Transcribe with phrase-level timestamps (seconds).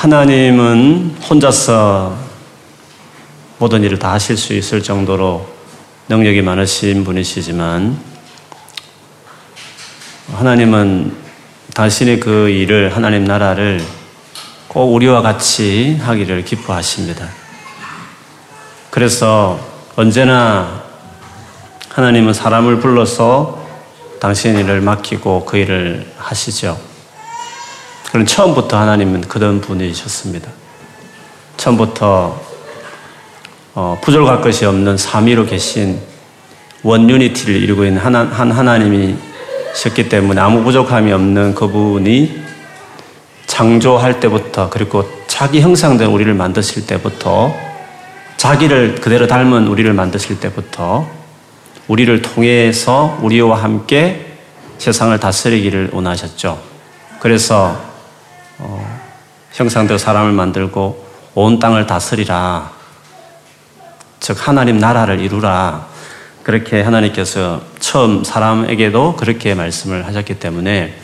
[0.00, 2.16] 하나님은 혼자서
[3.58, 5.46] 모든 일을 다 하실 수 있을 정도로
[6.08, 8.00] 능력이 많으신 분이시지만
[10.32, 11.14] 하나님은
[11.74, 13.84] 당신의 그 일을 하나님 나라를
[14.68, 17.28] 꼭 우리와 같이 하기를 기뻐하십니다.
[18.90, 19.60] 그래서
[19.96, 20.82] 언제나
[21.90, 23.66] 하나님은 사람을 불러서
[24.18, 26.88] 당신 일을 맡기고 그 일을 하시죠.
[28.10, 30.50] 그럼 처음부터 하나님은 그런 분이셨습니다.
[31.56, 32.40] 처음부터
[33.72, 36.00] 어, 부족할 것이 없는 삼위로 계신
[36.82, 42.42] 원유니티를 이루고 있는 하나, 한 하나님이셨기 때문에 아무 부족함이 없는 그분이
[43.46, 47.54] 창조할 때부터 그리고 자기 형상된 우리를 만드실 때부터
[48.36, 51.06] 자기를 그대로 닮은 우리를 만드실 때부터
[51.86, 54.32] 우리를 통해서 우리와 함께
[54.78, 56.58] 세상을 다스리기를 원하셨죠.
[57.20, 57.89] 그래서
[58.62, 59.00] 어,
[59.54, 62.70] 형상대로 사람을 만들고 온 땅을 다스리라.
[64.20, 65.88] 즉 하나님 나라를 이루라.
[66.42, 70.94] 그렇게 하나님께서 처음 사람에게도 그렇게 말씀을 하셨기 때문에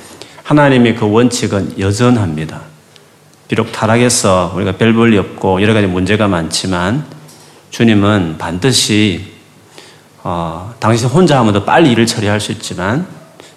[0.43, 2.61] 하나님의 그 원칙은 여전합니다.
[3.49, 7.05] 비록 타락해서 우리가 별 볼이 없고 여러 가지 문제가 많지만
[7.71, 9.33] 주님은 반드시
[10.23, 13.07] 어, 당신 혼자 하면 더 빨리 일을 처리할 수 있지만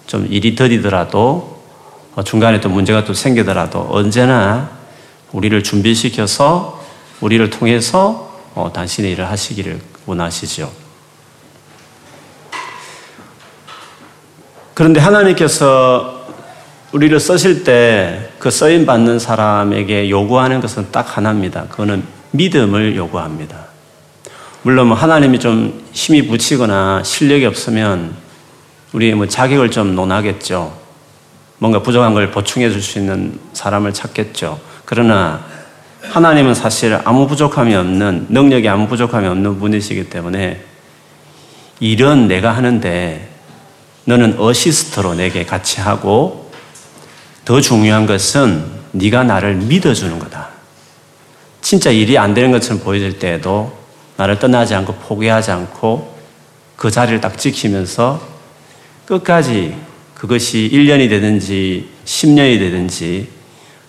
[0.06, 1.59] 좀 일이 더디더라도
[2.16, 4.68] 어, 중간에 또 문제가 또 생기더라도 언제나
[5.32, 6.82] 우리를 준비시켜서
[7.20, 10.72] 우리를 통해서 어, 당신의 일을 하시기를 원하시죠.
[14.74, 16.20] 그런데 하나님께서
[16.92, 21.64] 우리를 쓰실 때 그 써임 받는 사람에게 요구하는 것은 딱 하나입니다.
[21.68, 23.66] 그거는 믿음을 요구합니다.
[24.62, 28.16] 물론 뭐 하나님이 좀 힘이 붙이거나 실력이 없으면
[28.94, 30.72] 우리의 뭐 자격을 좀 논하겠죠.
[31.60, 34.58] 뭔가 부족한 걸 보충해 줄 수 있는 사람을 찾겠죠.
[34.86, 35.44] 그러나
[36.04, 40.62] 하나님은 사실 아무 부족함이 없는 능력이 아무 부족함이 없는 분이시기 때문에
[41.78, 43.28] 이런 내가 하는데
[44.06, 46.50] 너는 어시스트로 내게 같이 하고
[47.44, 50.48] 더 중요한 것은 네가 나를 믿어주는 거다.
[51.60, 53.72] 진짜 일이 안 되는 것처럼 보여질 때에도
[54.16, 56.18] 나를 떠나지 않고 포기하지 않고
[56.76, 58.20] 그 자리를 딱 지키면서
[59.04, 59.78] 끝까지
[60.20, 63.26] 그것이 1년이 되든지 10년이 되든지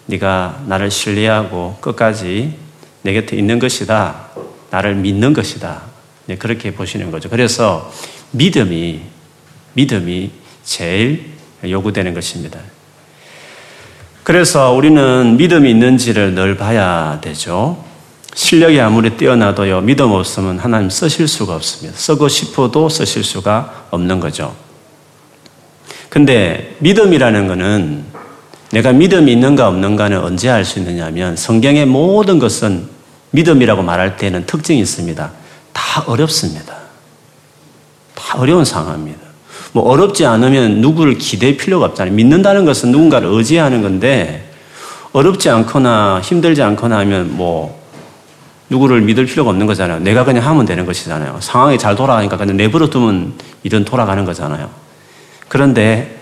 [0.06, 2.56] 네가 나를 신뢰하고 끝까지
[3.02, 4.30] 내 곁에 있는 것이다.
[4.70, 5.82] 나를 믿는 것이다.
[6.28, 7.28] 네, 그렇게 보시는 거죠.
[7.28, 7.92] 그래서
[8.32, 9.02] 믿음이
[9.74, 10.32] 믿음이
[10.64, 11.32] 제일
[11.66, 12.62] 요구되는 것입니다.
[14.24, 17.84] 그래서 우리는 믿음이 있는지를 늘 봐야 되죠.
[18.36, 21.98] 실력이 아무리 뛰어나도요, 믿음 없으면 하나님 쓰실 수가 없습니다.
[22.00, 24.56] 쓰고 싶어도 쓰실 수가 없는 거죠.
[26.12, 28.04] 근데 믿음이라는 것은
[28.74, 32.86] 내가 믿음이 있는가 없는가는 언제 알 수 있느냐 하면 성경의 모든 것은
[33.32, 35.32] 믿음이라고 말할 때는 특징이 있습니다.
[35.72, 36.76] 다 어렵습니다.
[38.14, 39.20] 다 어려운 상황입니다.
[39.72, 42.14] 뭐 어렵지 않으면 누구를 기댈 필요가 없잖아요.
[42.14, 44.52] 믿는다는 것은 누군가를 의지하는 건데
[45.14, 47.80] 어렵지 않거나 힘들지 않거나 하면 뭐
[48.70, 50.00] 누구를 믿을 필요가 없는 거잖아요.
[50.00, 51.38] 내가 그냥 하면 되는 것이잖아요.
[51.40, 53.34] 상황이 잘 돌아가니까 그냥 내버려 두면
[53.64, 54.70] 이은 돌아가는 거잖아요.
[55.52, 56.16] 그런데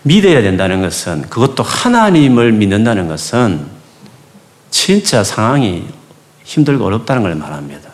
[0.00, 3.66] 믿어야 된다는 것은 그것도 하나님을 믿는다는 것은
[4.70, 5.84] 진짜 상황이
[6.42, 7.90] 힘들고 어렵다는 걸 말합니다.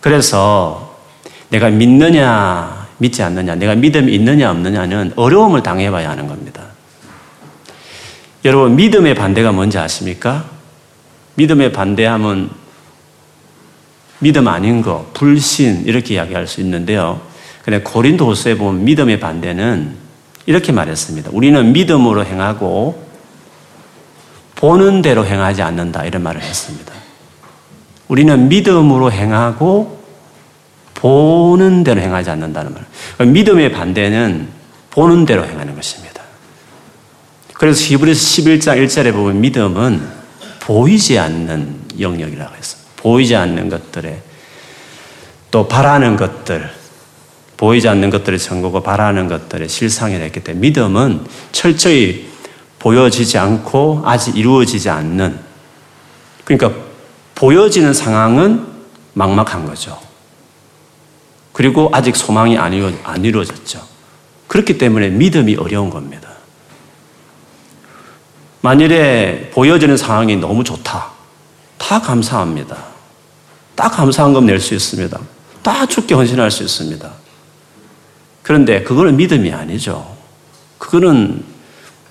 [0.00, 0.96] 그래서
[1.50, 6.62] 내가 믿느냐, 믿지 않느냐, 내가 믿음이 있느냐, 없느냐는 어려움을 당해봐야 하는 겁니다.
[8.46, 10.46] 여러분, 믿음의 반대가 뭔지 아십니까?
[11.34, 12.48] 믿음의 반대하면
[14.20, 17.28] 믿음 아닌 거, 불신, 이렇게 이야기할 수 있는데요.
[17.64, 19.94] 근데 고린도후서에 보면 믿음의 반대는
[20.46, 21.30] 이렇게 말했습니다.
[21.32, 23.06] 우리는 믿음으로 행하고
[24.54, 26.92] 보는 대로 행하지 않는다 이런 말을 했습니다.
[28.08, 30.00] 우리는 믿음으로 행하고
[30.94, 32.84] 보는 대로 행하지 않는다는 말.
[33.14, 34.48] 그러니까 믿음의 반대는
[34.90, 36.20] 보는 대로 행하는 것입니다.
[37.54, 40.06] 그래서 히브리서 11장 1절에 보면 믿음은
[40.60, 42.90] 보이지 않는 영역이라고 했습니다.
[42.96, 44.22] 보이지 않는 것들에
[45.50, 46.70] 또 바라는 것들,
[47.60, 52.26] 보이지 않는 것들의 증거고 바라는 것들의 실상이 됐기 때문에 믿음은 철저히
[52.78, 55.38] 보여지지 않고 아직 이루어지지 않는
[56.46, 56.80] 그러니까
[57.34, 58.66] 보여지는 상황은
[59.12, 60.00] 막막한 거죠.
[61.52, 63.82] 그리고 아직 소망이 안, 이루, 안 이루어졌죠.
[64.48, 66.30] 그렇기 때문에 믿음이 어려운 겁니다.
[68.62, 71.10] 만일에 보여지는 상황이 너무 좋다.
[71.76, 72.74] 다 감사합니다.
[73.74, 75.20] 딱 감사한 것 낼 수 있습니다.
[75.62, 77.19] 다 죽게 헌신할 수 있습니다.
[78.50, 80.12] 그런데 그거는 믿음이 아니죠.
[80.78, 81.44] 그거는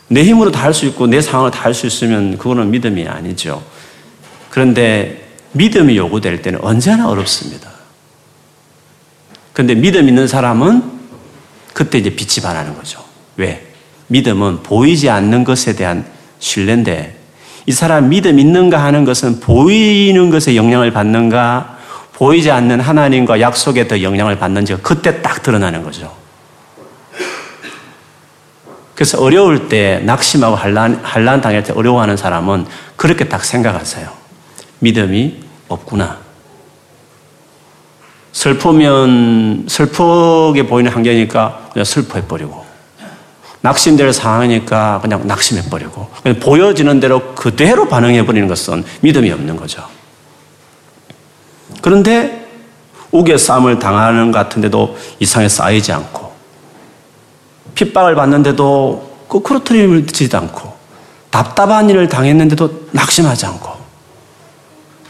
[0.07, 3.61] 내 힘으로 다 할 수 있고 내 상황을 다 할 수 있으면 그거는 믿음이 아니죠.
[4.49, 7.69] 그런데 믿음이 요구될 때는 언제나 어렵습니다.
[9.51, 10.81] 그런데 믿음 있는 사람은
[11.73, 13.03] 그때 이제 빛이 반하는 거죠.
[13.35, 13.67] 왜?
[14.07, 16.05] 믿음은 보이지 않는 것에 대한
[16.39, 17.17] 신뢰인데
[17.65, 21.77] 이 사람 믿음 있는가 하는 것은 보이는 것에 영향을 받는가
[22.13, 26.17] 보이지 않는 하나님과 약속에 더 영향을 받는지 그때 딱 드러나는 거죠.
[28.99, 32.65] 그래서 어려울 때 낙심하고 한란, 한란 당할 때 어려워하는 사람은
[32.97, 34.09] 그렇게 딱 생각하세요.
[34.79, 35.37] 믿음이
[35.69, 36.17] 없구나.
[38.33, 42.65] 슬프면, 슬프게 보이는 환경이니까 그냥 슬퍼해버리고.
[43.61, 46.09] 낙심될 상황이니까 그냥 낙심해버리고.
[46.21, 49.81] 그냥 보여지는 대로 그대로 반응해버리는 것은 믿음이 없는 거죠.
[51.81, 52.45] 그런데
[53.13, 56.28] 우에 싸움을 당하는 것 같은데도 이상에 쌓이지 않고
[57.79, 60.73] 핍박을 받는데도 거꾸로트림을 지지 않고
[61.29, 63.79] 답답한 일을 당했는데도 낙심하지 않고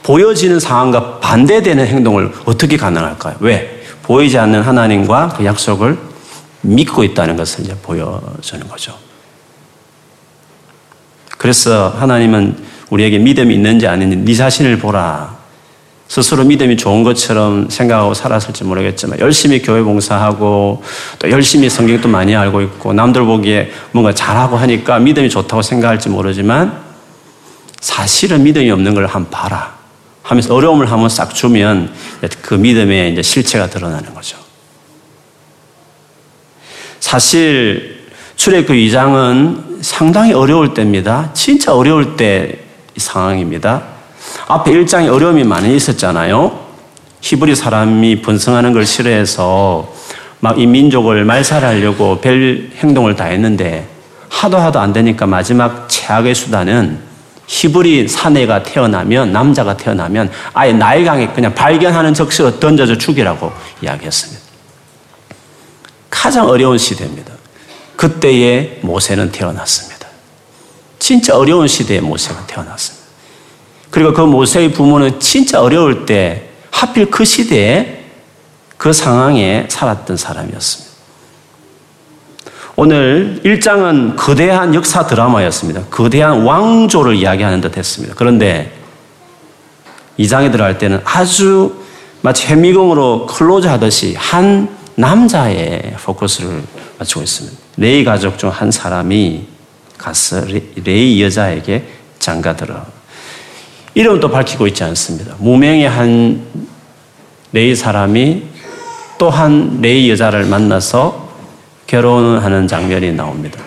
[0.04, 3.38] 보여지는 상황과 반대되는 행동을 어떻게 가능할까요?
[3.39, 3.81] 왜?
[4.04, 5.98] 보이지 않는 하나님과 그 약속을
[6.62, 8.94] 믿고 있다는 것을 이제 보여주는 거죠.
[11.38, 12.57] 그래서 하나님은
[12.89, 15.39] 우리에게 믿음이 있는지 아닌지 네 자신을 보라.
[16.10, 20.84] 스스로 믿음이 좋은 것처럼 생각하고 살았을지 모르겠지만 열심히 교회 봉사하고
[21.20, 26.82] 또 열심히 성경도 많이 알고 있고 남들 보기에 뭔가 잘하고 하니까 믿음이 좋다고 생각할지 모르지만
[27.80, 29.72] 사실은 믿음이 없는 걸 한번 봐라
[30.24, 31.94] 하면서 어려움을 한번 싹 주면
[32.42, 34.36] 그 믿음의 이제 실체가 드러나는 거죠.
[37.00, 41.30] 사실 출애굽 2장은 그 상당히 어려울 때입니다.
[41.36, 42.60] 진짜 어려울 때
[42.98, 43.99] 상황입니다.
[44.48, 46.60] 앞에 1장에 어려움이 많이 있었잖아요.
[47.22, 49.92] 히브리 사람이 번성하는 걸 싫어해서
[50.42, 53.86] 막 이 민족을 말살하려고 별 행동을 다 했는데
[54.30, 56.98] 하도 하도 안 되니까 마지막 최악의 수단은
[57.46, 64.42] 히브리 사내가 태어나면 남자가 태어나면 아예 나일강에 그냥 발견하는 적시로 던져져 죽이라고 이야기했습니다.
[66.10, 67.34] 가장 어려운 시대입니다.
[67.98, 70.08] 그때에 모세는 태어났습니다.
[71.00, 72.99] 진짜 어려운 시대에 모세가 태어났습니다.
[73.90, 78.06] 그리고 그 모세의 부모는 진짜 어려울 때 하필 그 시대에
[78.78, 80.90] 그 상황에 살았던 사람이었습니다.
[82.76, 85.84] 오늘 1장은 거대한 역사 드라마였습니다.
[85.90, 88.16] 거대한 왕조를 이야기하는 듯 했습니다.
[88.18, 88.74] 그런데
[90.18, 91.84] 2장에 들어갈 때는 아주
[92.22, 96.62] 마치 현미공으로 클로즈 하듯이 한 남자의 포커스를
[97.00, 97.58] 맞추고 있습니다.
[97.78, 99.46] 레이 가족 중 한 사람이
[99.98, 100.42] 가서
[100.84, 101.88] 레이 여자에게
[102.20, 102.84] 장가들어
[103.94, 105.36] 이름도 밝히고 있지 않습니다.
[105.40, 106.42] 무명의 한
[107.52, 108.44] 레이 사람이
[109.18, 111.30] 또한 레이 여자를 만나서
[111.88, 113.60] 결혼하는 장면이 나옵니다.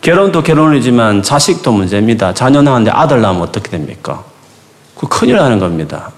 [0.00, 2.34] 결혼도 결혼이지만 자식도 문제입니다.
[2.34, 4.22] 자녀 낳았는데 아들 낳으면 어떻게 됩니까?
[4.98, 6.10] 그 큰일 나는 겁니다.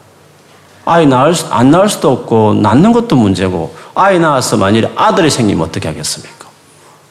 [0.84, 5.66] 아이 낳을 수, 안 낳을 수도 없고 낳는 것도 문제고 아이 낳아서 만일 아들이 생기면
[5.68, 6.46] 어떻게 하겠습니까?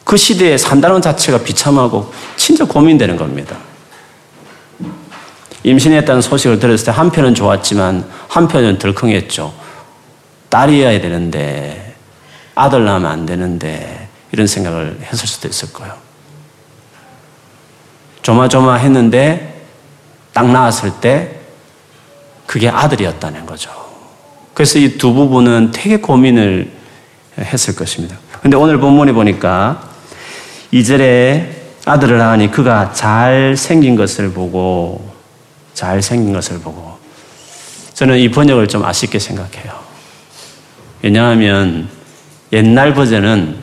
[0.04, 3.56] 그 시대에 산다는 자체가 비참하고 진짜 고민되는 겁니다.
[5.66, 9.52] 임신했다는 소식을 들었을 때 한편은 좋았지만 한편은 덜컹했죠.
[10.50, 11.96] 딸이어야 되는데
[12.54, 15.96] 아들 낳으면 안 되는데 이런 생각을 했을 수도 있을 거예요.
[18.22, 19.66] 조마조마했는데
[20.34, 21.32] 딱 나왔을 때
[22.46, 23.72] 그게 아들이었다는 거죠.
[24.54, 26.72] 그래서 이 두 부분은 되게 고민을
[27.40, 28.16] 했을 것입니다.
[28.42, 29.90] 근데 오늘 본문에 보니까
[30.72, 35.15] 이절에 아들을 낳으니 그가 잘 생긴 것을 보고
[35.76, 36.98] 잘생긴 것을 보고
[37.94, 39.80] 저는 이 번역을 좀 아쉽게 생각해요.
[41.04, 41.88] 왜냐하면
[42.52, 43.58] 옛날 버전은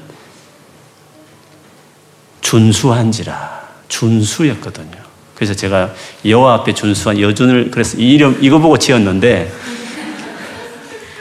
[2.43, 5.03] 준수한지라 준수였거든요.
[5.35, 5.93] 그래서 제가
[6.25, 9.51] 여호와 앞에 준수한 여준을 그래서 이 이름 이거 보고 지었는데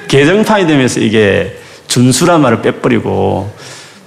[0.07, 3.53] 개정판이 되면서 이게 준수란 말을 빼버리고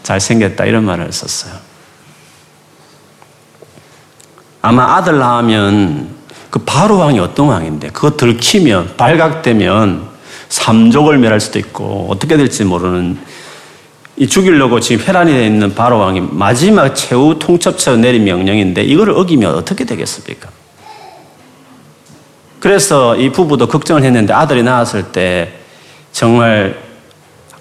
[0.03, 1.55] 잘생겼다 이런 말을 썼어요.
[4.63, 6.14] 아마 아들 낳으면
[6.55, 10.05] 그 바로 왕이 어떤 왕인데 그거 들키면 발각되면
[10.51, 13.19] 삼족을 멸할 수도 있고 어떻게 될지 모르는
[14.17, 19.53] 이 죽이려고 지금 회란이 되어 있는 바로 왕이 마지막 최후 통첩처 내린 명령인데 이거를 어기면
[19.53, 20.49] 어떻게 되겠습니까?
[22.61, 25.51] 그래서 이 부부도 걱정을 했는데 아들이 낳았을 때
[26.13, 26.79] 정말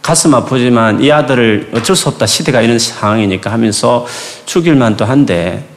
[0.03, 4.05] 가슴 아프지만 이 아들을 어쩔 수 없다 시대가 이런 상황이니까 하면서
[4.45, 5.67] 죽일 만도 한데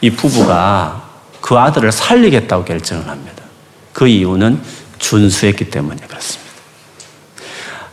[0.00, 1.09] 이 부부가
[1.40, 3.42] 그 아들을 살리겠다고 결정을 합니다.
[3.92, 4.60] 그 이유는
[4.98, 6.50] 준수했기 때문에 그렇습니다.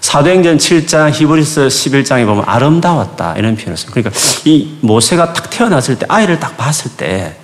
[0.02, 3.94] 사도행전 7장, 히브리서 11장에 보면 아름다웠다 이런 표현을 씁니다.
[4.00, 7.36] 그러니까 이 모세가 딱 태어났을 때 아이를 딱 봤을 때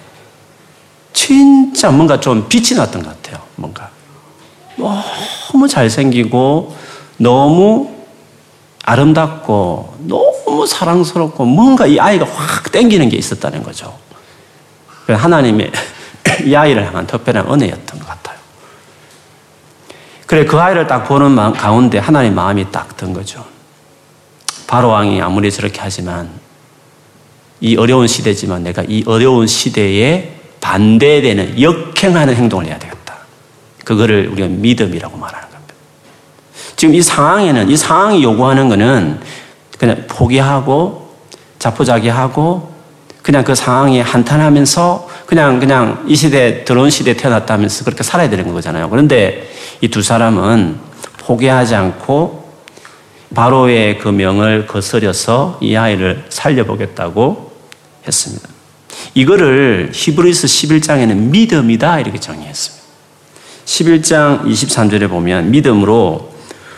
[1.12, 3.44] 진짜 뭔가 좀 빛이 났던 것 같아요.
[3.56, 3.90] 뭔가
[4.76, 6.76] 너무 잘생기고
[7.18, 7.94] 너무
[8.86, 13.94] 아름답고 너무 사랑스럽고 뭔가 이 아이가 확 땡기는 게 있었다는 거죠.
[15.08, 15.72] 하나님의
[16.46, 18.38] 이 아이를 향한 특별한 은혜였던 것 같아요.
[20.26, 23.44] 그래 그 아이를 딱 보는 가운데 하나님 마음이 딱 든 거죠.
[24.68, 26.30] 바로 왕이 아무리 저렇게 하지만
[27.60, 30.32] 이 어려운 시대지만 내가 이 어려운 시대에
[30.62, 33.16] 반대되는 역행하는 행동을 해야 되겠다.
[33.84, 35.74] 그거를 우리가 믿음이라고 말하는 겁니다.
[36.76, 39.20] 지금 이 상황에는 이 상황이 요구하는 거는
[39.78, 41.14] 그냥 포기하고
[41.60, 42.73] 자포자기하고
[43.24, 48.54] 그냥 그 상황에 한탄하면서 그냥 그냥 이 시대 에 드론 시대에 태어났다면서 그렇게 살아야 되는
[48.54, 48.90] 거잖아요.
[48.90, 49.50] 그런데
[49.82, 50.78] 이 두 사람은
[51.20, 52.52] 포기하지 않고
[53.34, 57.52] 바로의 그 명을 거스려서 이 아이를 살려보겠다고
[58.08, 58.50] 했습니다.
[59.14, 62.84] 이거를 히브리스 11장에는 믿음이다 이렇게 정의했습니다.
[63.66, 66.33] 11장 23절에 보면 믿음으로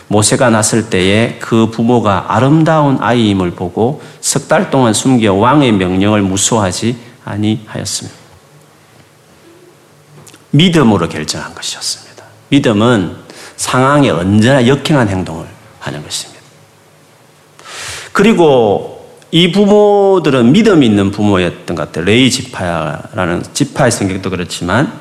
[0.08, 6.96] 모세가 났을 때에 그 부모가 아름다운 아이임을 보고 석 달 동안 숨겨 왕의 명령을 무소하지
[7.24, 8.16] 아니하였습니다.
[10.52, 12.22] 믿음으로 결정한 것이었습니다.
[12.50, 13.16] 믿음은
[13.56, 15.46] 상황에 언제나 역행한 행동을
[15.80, 16.40] 하는 것입니다.
[18.12, 22.04] 그리고 이 부모들은 믿음 있는 부모였던 것 같아요.
[22.04, 24.92] 레이 지파라는 지파의 성격도 그렇지만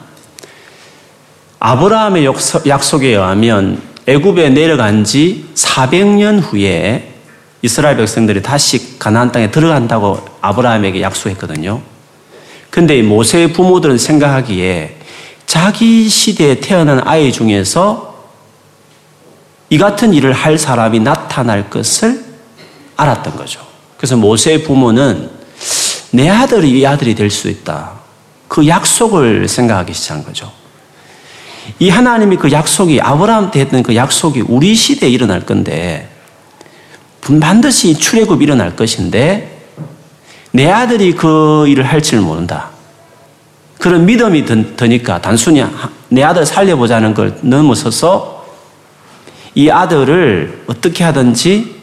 [1.60, 2.26] 아브라함의
[2.66, 7.12] 약속에 의하면 애굽에 내려간 지 400년 후에
[7.64, 11.82] 이스라엘 백성들이 다시 가나안 땅에 들어간다고 아브라함에게 약속했거든요.
[12.70, 14.98] 근데 모세의 부모들은 생각하기에
[15.48, 18.16] 자기 시대에 태어난 아이 중에서
[19.70, 22.24] 이 같은 일을 할 사람이 나타날 것을
[22.98, 23.62] 알았던 거죠.
[23.98, 25.30] 그래서 모세의 부모는
[26.12, 27.94] 내 아들이 이 아들이 될 수 있다.
[28.48, 30.52] 그 약속을 생각하기 시작한 거죠.
[31.80, 36.10] 이 하나님이 그 약속이 아브라함한테 했던 그 약속이 우리 시대에 일어날 건데
[37.42, 39.54] 반드시 출애굽이 일어날 것인데
[40.56, 42.70] 내 아들이 그 일을 할 줄 모른다.
[43.80, 44.46] 그런 믿음이
[44.78, 45.64] 드니까 단순히
[46.10, 48.46] 내 아들 살려보자는 걸 넘어서서
[49.56, 51.76] 이 아들을 어떻게 하든지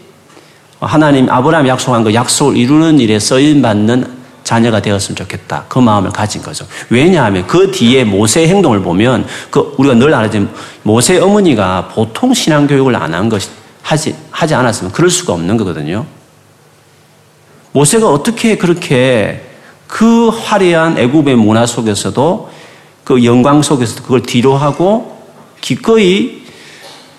[0.80, 5.64] 하나님 아브라함 약속한 그 약속을 이루는 일에 써임 받는 자녀가 되었으면 좋겠다.
[5.68, 6.66] 그 마음을 가진 거죠.
[6.90, 10.50] 왜냐하면 그 뒤에 모세의 행동을 보면 그 우리가 늘 알아지만
[10.82, 13.50] 모세 어머니가 보통 신앙 교육을 안 한 것이
[13.82, 16.06] 하지 하지 않았으면 그럴 수가 없는 거거든요.
[17.72, 19.50] 모세가 어떻게 그렇게
[19.86, 22.50] 그 화려한 애굽의 문화 속에서도
[23.04, 25.20] 그 영광 속에서도 그걸 뒤로하고
[25.60, 26.40] 기꺼이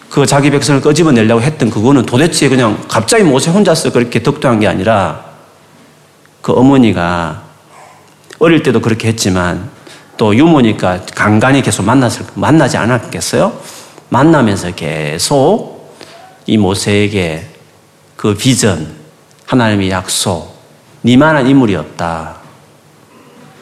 [0.09, 5.23] 그 자기 백성을 꺼집어내려고 했던 그거는 도대체 그냥 갑자기 모세 혼자서 그렇게 덕도한 게 아니라
[6.43, 7.41] 그 어머니가
[8.37, 9.71] 어릴 때도 그렇게 했지만
[10.17, 13.57] 또 유모니까 간간히 계속 만났을, 만나지 않았겠어요?
[14.09, 15.95] 만나면서 계속
[16.45, 17.49] 이 모세에게
[18.17, 18.93] 그 비전,
[19.47, 20.53] 하나님의 약속,
[21.05, 22.35] 니만한 인물이 없다.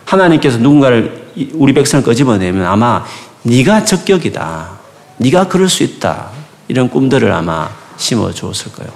[0.06, 3.06] 하나님께서 누군가를 우리 백성을 꺼집어내면 아마
[3.44, 4.72] 네가 적격이다.
[5.18, 6.30] 네가 그럴 수 있다.
[6.68, 8.92] 이런 꿈들을 아마 심어 주었을 거예요.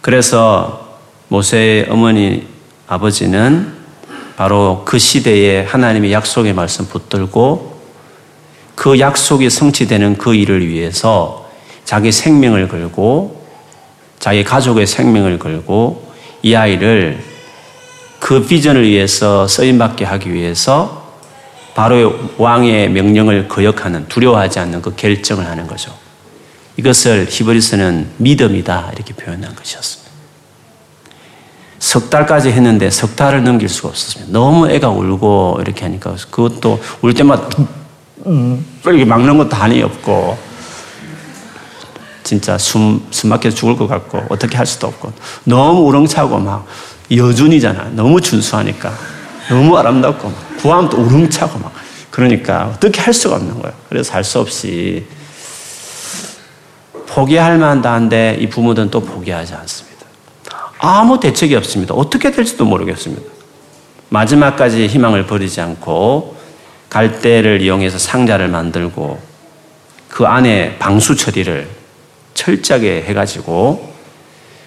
[0.00, 0.87] 그래서
[1.28, 2.46] 모세의 어머니
[2.86, 3.72] 아버지는
[4.36, 7.76] 바로 그 시대에 하나님의 약속의 말씀 붙들고
[8.74, 11.50] 그 약속이 성취되는 그 일을 위해서
[11.84, 13.46] 자기 생명을 걸고
[14.20, 16.08] 자기 가족의 생명을 걸고
[16.42, 17.22] 이 아이를
[18.20, 21.12] 그 비전을 위해서 쓰임받게 하기 위해서
[21.74, 25.92] 바로 왕의 명령을 거역하는 두려워하지 않는 그 결정을 하는 거죠.
[26.78, 30.07] 이것을 히브리스는 믿음이다 이렇게 표현한 것이었습니다.
[31.78, 34.32] 석 달까지 했는데 석 달을 넘길 수가 없었습니다.
[34.32, 37.48] 너무 애가 울고 이렇게 하니까 그것도 울 때마다
[38.26, 40.36] 음, 이렇게 막는 것도 한이 없고
[42.24, 45.12] 진짜 숨, 숨 막혀 죽을 것 같고 어떻게 할 수도 없고
[45.44, 46.66] 너무 우렁차고 막
[47.10, 47.90] 여준이잖아.
[47.92, 48.92] 너무 준수하니까
[49.48, 50.30] 너무 아름답고
[50.60, 51.72] 구하면 우렁차고 막
[52.10, 53.72] 그러니까 어떻게 할 수가 없는 거예요.
[53.88, 55.06] 그래서 할 수 없이
[57.06, 59.87] 포기할 만한데 이 부모들은 또 포기하지 않습니다.
[60.78, 61.94] 아무 대책이 없습니다.
[61.94, 63.22] 어떻게 될지도 모르겠습니다.
[64.10, 66.36] 마지막까지 희망을 버리지 않고
[66.88, 69.18] 갈대를 이용해서 상자를 만들고
[70.08, 71.68] 그 안에 방수 처리를
[72.32, 73.86] 철저하게 해가지고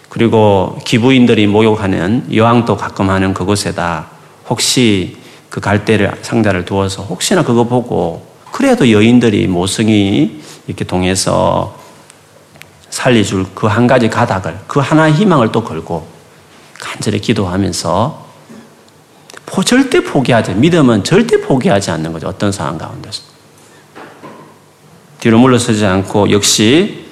[0.10, 4.08] 그리고 기부인들이 목욕하는 여왕도 가끔 하는 그곳에다
[4.50, 5.18] 혹시
[5.50, 11.74] 그 갈대를 상자를 두어서 혹시나 그거 보고 그래도 여인들이 모성이 이렇게 동해서
[12.92, 16.08] 살려줄 그 한 가지 가닥을, 그 하나의 희망을 또 걸고
[16.80, 18.30] 간절히 기도하면서
[19.66, 22.28] 절대 포기하지, 믿음은 절대 포기하지 않는 거죠.
[22.28, 23.22] 어떤 상황 가운데서.
[25.20, 27.06] 뒤로 물러서지 않고 역시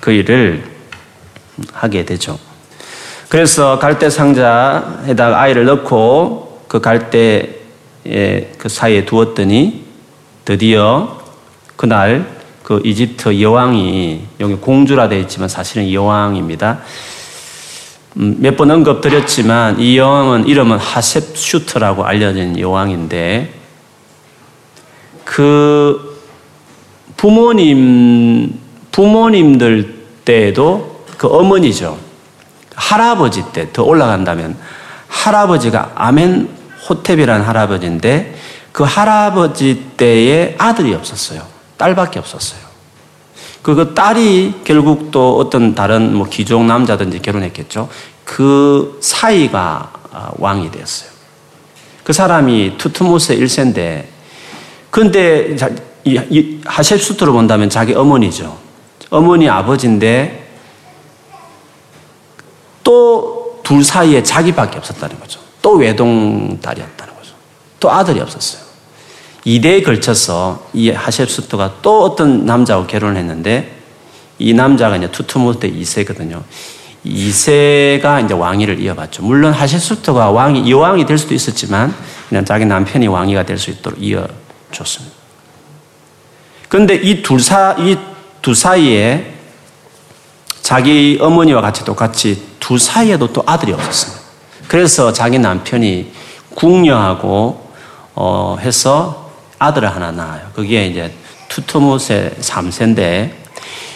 [0.00, 0.68] 그 일을
[1.72, 2.38] 하게 되죠.
[3.28, 7.54] 그래서 갈대 상자에다가 아이를 넣고 그 갈대의
[8.56, 9.84] 그 사이에 두었더니
[10.44, 11.20] 드디어
[11.76, 12.33] 그날
[12.64, 16.80] 그 이집트 여왕이 여기 공주라 되어 있지만 사실은 여왕입니다.
[18.16, 23.52] 음, 몇 번 언급드렸지만 이 여왕은 이름은 하셉슈트라고 알려진 여왕인데
[25.24, 26.22] 그
[27.16, 28.58] 부모님
[28.92, 31.98] 부모님들 때에도 그 어머니죠
[32.74, 34.56] 할아버지 때 더 올라간다면
[35.08, 36.48] 할아버지가 아멘
[36.88, 38.38] 호텝이라는 할아버지인데
[38.72, 41.53] 그 할아버지 때에 아들이 없었어요.
[41.84, 42.60] 딸밖에 없었어요.
[43.62, 47.88] 그그 딸이 결국 또 어떤 다른 뭐 기종 남자든지 결혼했겠죠.
[48.24, 51.10] 그 사이가 아, 왕이 되었어요.
[52.02, 54.08] 그 사람이 투트모스의 일세인데,
[54.90, 55.56] 근데
[56.64, 58.56] 하셉수트로 본다면 자기 어머니죠.
[59.10, 60.48] 어머니 아버지인데
[62.82, 65.40] 또 둘 사이에 자기밖에 없었다는 거죠.
[65.62, 67.32] 또 외동딸이었다는 거죠.
[67.80, 68.62] 또 아들이 없었어요.
[69.46, 73.78] 2대에 걸쳐서 이 하셉수트가 또 어떤 남자하고 결혼을 했는데
[74.38, 76.42] 이 남자가 이제 투투모스 때 2세거든요.
[77.04, 79.22] 2세가 이제 왕위를 이어받죠.
[79.22, 81.94] 물론 하셉수트가 왕이, 여왕이 될 수도 있었지만
[82.30, 85.14] 그냥 자기 남편이 왕위가 될 수 있도록 이어줬습니다.
[86.70, 89.32] 그런데 이 둘 사, 이두 사이에
[90.62, 94.22] 자기 어머니와 같이 똑같이 두 사이에도 또 아들이 없었습니다.
[94.66, 96.10] 그래서 자기 남편이
[96.54, 97.70] 궁녀하고,
[98.14, 99.23] 어, 해서
[99.58, 100.42] 아들을 하나 낳아요.
[100.54, 101.12] 그게 이제
[101.48, 103.30] 투트모세 3세인데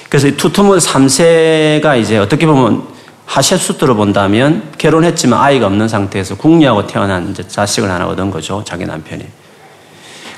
[0.08, 2.86] 그래서 투트모세 3세가 이제 어떻게 보면
[3.26, 8.62] 하셰수트로 본다면 결혼했지만 아이가 없는 상태에서 궁리하고 태어난 자식을 하나 얻은 거죠.
[8.66, 9.24] 자기 남편이.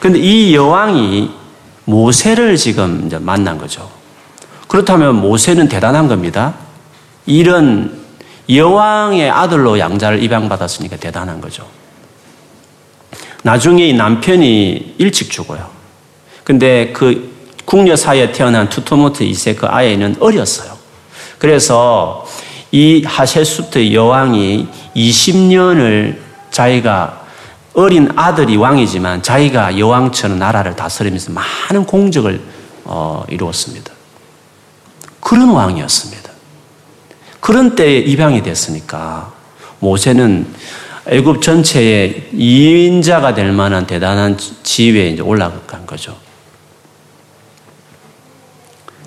[0.01, 1.31] 근데 이 여왕이
[1.85, 3.89] 모세를 지금 이제 만난 거죠.
[4.67, 6.55] 그렇다면 모세는 대단한 겁니다.
[7.27, 8.01] 이런
[8.49, 11.67] 여왕의 아들로 양자를 입양받았으니까 대단한 거죠.
[13.43, 15.69] 나중에 이 남편이 일찍 죽어요.
[16.45, 17.31] 근데 그
[17.65, 20.77] 궁녀 사이에 태어난 투토모트 2세 그 아이는 어렸어요.
[21.39, 22.27] 그래서
[22.71, 26.19] 이 하셰수트 여왕이 20년을
[26.51, 27.25] 자기가
[27.75, 32.41] 어린 아들이 왕이지만 자기가 여왕처럼 나라를 다스리면서 많은 공적을
[32.85, 33.93] 어, 이루었습니다.
[35.21, 36.31] 그런 왕이었습니다.
[37.39, 39.33] 그런 때에 입양이 됐으니까
[39.79, 40.53] 모세는
[41.13, 46.17] 애굽 전체의 이인자가 될 만한 대단한 지위에 이제 올라간 거죠.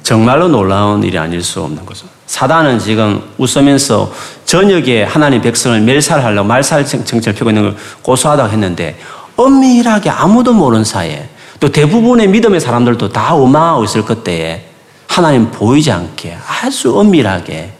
[0.03, 2.05] 정말로 놀라운 일이 아닐 수 없는 거죠.
[2.25, 4.11] 사단은 지금 웃으면서
[4.43, 8.99] 저녁에 하나님 백성을 멸살하려고 말살 정체를 펴고 있는 걸 고소하다고 했는데
[9.37, 11.29] 엄밀하게 아무도 모르는 사이에
[11.61, 14.65] 또 대부분의 믿음의 사람들도 다오마하고 있을 그때에
[15.07, 17.71] 하나님 보이지 않게 아주 엄밀하게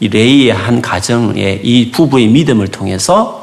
[0.00, 3.37] 이 레이의 한 가정의 이 부부의 믿음을 통해서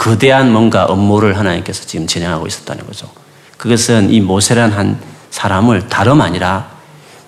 [0.00, 3.06] 거대한 뭔가 업무를 하나님께서 지금 진행하고 있었다는 거죠.
[3.58, 6.70] 그것은 이 모세란 한 사람을 다름 아니라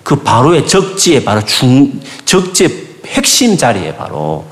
[0.01, 4.43] 그 바로의 적지에 바로 중, 적지 핵심 자리에 바로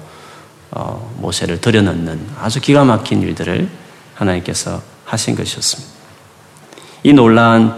[0.70, 3.68] 어, 모세를 들여넣는 아주 기가 막힌 일들을
[4.14, 5.92] 하나님께서 하신 것이었습니다.
[7.02, 7.74] 이 놀라운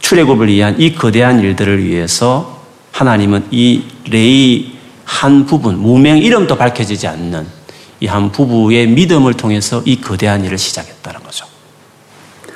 [0.00, 2.62] 출애굽을 위한 이 거대한 일들을 위해서
[2.92, 4.72] 하나님은 이 레이
[5.04, 7.61] 한 부분, 무명 이름도 밝혀지지 않는
[8.02, 11.46] 이한 부부의 믿음을 통해서 이 거대한 일을 시작했다는 거죠.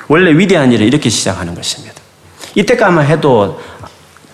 [0.09, 1.95] 원래 위대한 일은 이렇게 시작하는 것입니다.
[2.55, 3.59] 이때까만 해도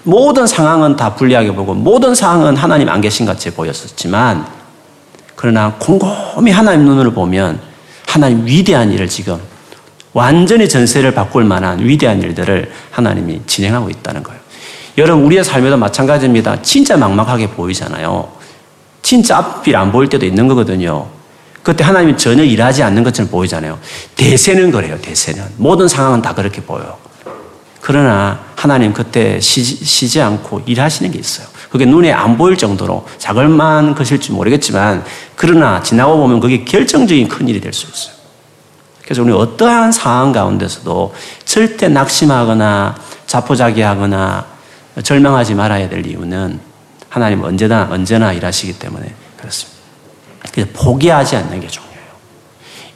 [0.01, 4.45] 모든 상황은 다 불리하게 보고 모든 상황은 하나님 안 계신 같이 보였었지만
[5.35, 7.59] 그러나 곰곰이 하나님 눈으 보면
[8.07, 9.37] 하나님 위대한 일을 지금
[10.13, 14.39] 완전히 전세를 바꿀 만한 위대한 일들을 하나님이 진행하고 있다는 거예요.
[14.97, 16.59] 여러분 우리의 삶에도 마찬가지입니다.
[16.63, 18.29] 진짜 막막하게 보이잖아요.
[19.03, 21.05] 진짜 앞이 안 보일 때도 있는 거거든요.
[21.61, 23.77] 그때 하나님이 전혀 일하지 않는 것처럼 보이잖아요.
[24.15, 25.43] 대세는 그래요, 대세는.
[25.57, 26.97] 모든 상황은 다 그렇게 보여요.
[27.79, 31.47] 그러나 하나님 그때 쉬지, 쉬지 않고 일하시는 게 있어요.
[31.69, 35.03] 그게 눈에 안 보일 정도로 자글만 것일지 모르겠지만
[35.35, 38.13] 그러나 지나고 보면 그게 결정적인 큰 일이 될 수 있어요.
[39.03, 41.13] 그래서 우리 어떠한 상황 가운데서도
[41.43, 42.95] 절대 낙심하거나
[43.27, 44.45] 자포자기하거나
[45.03, 46.72] 절망하지 말아야 될 이유는
[47.13, 49.79] 하나님 언제나 언제나 일하시기 때문에 그렇습니다.
[50.51, 51.99] 그래서 포기하지 않는 게 중요해요.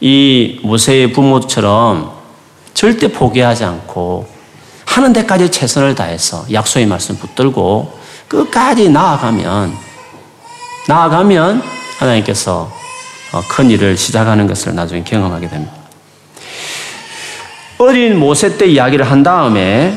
[0.01, 2.13] 이 모세의 부모처럼
[2.73, 4.27] 절대 포기하지 않고
[4.87, 9.77] 하는 데까지 최선을 다해서 약속의 말씀 붙들고 끝까지 나아가면
[10.87, 11.61] 나아가면
[11.99, 12.75] 하나님께서
[13.33, 15.73] 어, 큰 일을 시작하는 것을 나중에 경험하게 됩니다.
[17.77, 19.95] 어린 모세 때 이야기를 한 다음에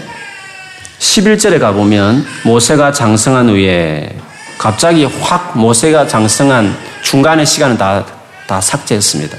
[1.01, 4.15] 11절에 가보면 모세가 장성한 후에
[4.59, 8.05] 갑자기 확 모세가 장성한 중간의 시간을 다,
[8.47, 9.37] 다 삭제했습니다.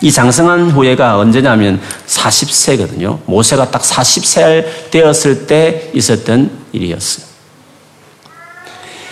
[0.00, 3.18] 이 장성한 후예가 언제냐면 40세거든요.
[3.26, 7.24] 모세가 딱 40살 되었을 때 있었던 일이었어요.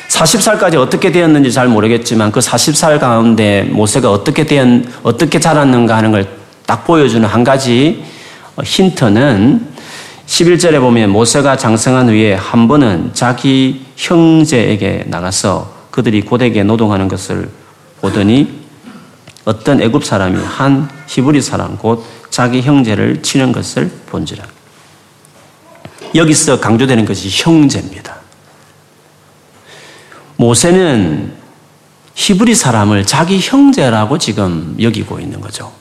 [0.09, 4.61] 40살까지 어떻게 되었는지 잘 모르겠지만 그 40살 가운데 모세가 어떻게 되
[5.03, 8.05] 어떻게 자랐는가 하는 걸 딱 보여주는 한 가지
[8.55, 9.72] 어, 힌트는
[10.27, 17.51] 11절에 보면 모세가 장성한 후에 한 번은 자기 형제에게 나가서 그들이 고대게 노동하는 것을
[18.01, 18.61] 보더니
[19.45, 24.45] 어떤 애굽 사람이 한 히브리 사람 곧 자기 형제를 치는 것을 본지라.
[26.15, 28.17] 여기서 강조되는 것이 형제입니다.
[30.37, 31.33] 모세는
[32.15, 35.73] 히브리 사람을 자기 형제라고 지금 여기고 있는 거죠.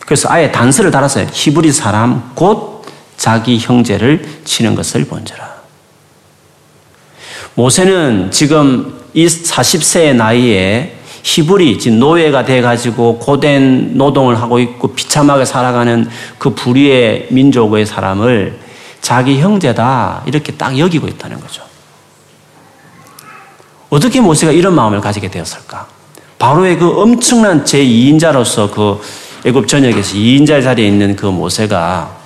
[0.00, 1.26] 그래서 아예 단서를 달았어요.
[1.32, 2.77] 히브리 사람 곧
[3.18, 5.58] 자기 형제를 치는 것을 본지라.
[7.56, 16.08] 모세는 지금 이 40세의 나이에 히브리, 지금 노예가 돼가지고 고된 노동을 하고 있고 비참하게 살아가는
[16.38, 18.60] 그 불의의 민족의 사람을
[19.00, 21.64] 자기 형제다 이렇게 딱 여기고 있다는 거죠.
[23.90, 25.88] 어떻게 모세가 이런 마음을 가지게 되었을까?
[26.38, 29.00] 바로의 그 엄청난 제2인자로서 그
[29.44, 32.17] 애굽 전역에서 2인자 자리에 있는 그 모세가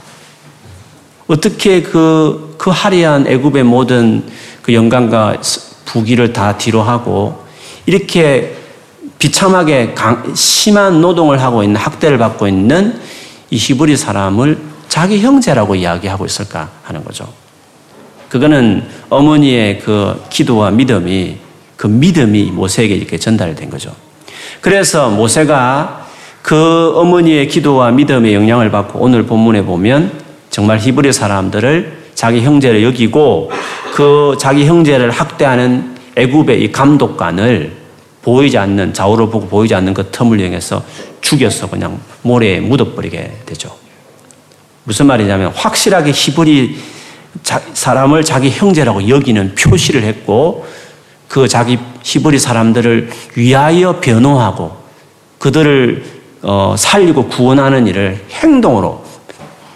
[1.33, 4.23] 어떻게 그, 그 화려한 애굽의 모든
[4.61, 5.39] 그 영광과
[5.87, 7.43] 부기를 다 뒤로하고
[7.87, 8.55] 이렇게
[9.19, 13.01] 비참하게 강, 심한 노동을 하고 있는 학대를 받고 있는
[13.51, 17.27] 이 히브리 사람을 자기 형제라고 이야기하고 있을까 하는 거죠.
[18.29, 21.37] 그거는 어머니의 그 기도와 믿음이
[21.77, 23.91] 그 믿음이 모세에게 이렇게 전달된 거죠.
[24.61, 26.07] 그래서 모세가
[26.43, 30.21] 그 어머니의 기도와 믿음의 영향을 받고 오늘 본문에 보면
[30.53, 33.51] 정말 히브리 사람들을 자기 형제를 여기고
[33.95, 37.73] 그 자기 형제를 학대하는 애굽의 이 감독관을
[38.21, 40.85] 보이지 않는 좌우를 보고 보이지 않는 그 틈을 이용해서
[41.23, 43.75] 죽여서 그냥 모래에 묻어버리게 되죠.
[44.85, 46.77] 무슨 말이냐면 확실하게 히브리
[47.73, 50.67] 사람을 자기 형제라고 여기는 표시를 했고
[51.29, 54.77] 그 자기 히브리 사람들을 위하여 변호하고
[55.39, 56.05] 그들을
[56.43, 59.02] 어, 살리고 구원하는 일을 행동으로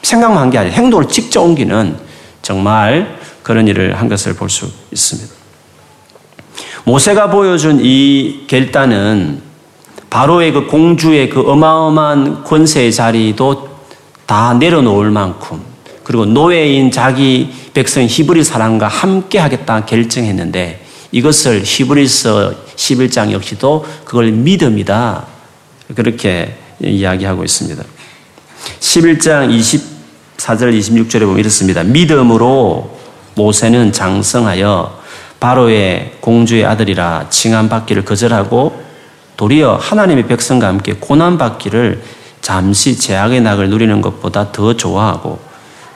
[0.07, 1.97] 생각만 한 게 아니라 행동을 직접 옮기는
[2.43, 5.35] 정말 그런 일을 한 것을 볼 수 있습니다.
[6.85, 9.43] 모세가 보여준 이 결단은
[10.09, 13.69] 바로의 그 공주의 그 어마어마한 권세의 자리도
[14.27, 15.61] 다 내려놓을 만큼
[16.05, 25.27] 그리고 노예인 자기 백성 히브리 사람과 함께 하겠다 결정했는데 이것을 히브리서 11장 역시도 그걸 믿음이다.
[25.97, 27.83] 그렇게 이야기하고 있습니다.
[28.81, 29.96] 11장 20
[30.47, 31.83] 4절 26절에 보면 이렇습니다.
[31.83, 32.95] 믿음으로
[33.35, 35.03] 모세는 장성하여
[35.41, 38.81] 바로의 공주의 아들이라 칭함 받기를 거절하고
[39.37, 42.03] 도리어 하나님의 백성과 함께 고난 받기를
[42.41, 45.41] 잠시 제약의 낙을 누리는 것보다 더 좋아하고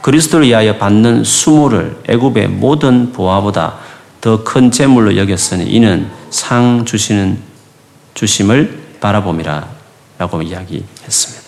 [0.02, 3.74] 그리스도를 위하여 받는 수모를 애굽의 모든 보화보다
[4.20, 7.38] 더 큰 재물로 여겼으니 이는 상 주시는
[8.14, 11.39] 주심을 바라봄이라라고 이야기했습니다.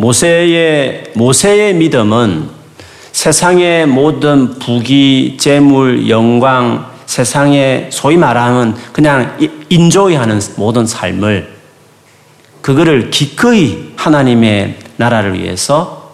[0.00, 2.48] 모세의 모세의 믿음은
[3.12, 9.36] 세상의 모든 부귀, 재물, 영광, 세상의 소위 말하면 그냥
[9.68, 11.54] 인조이하는 모든 삶을
[12.62, 16.12] 그거를 기꺼이 하나님의 나라를 위해서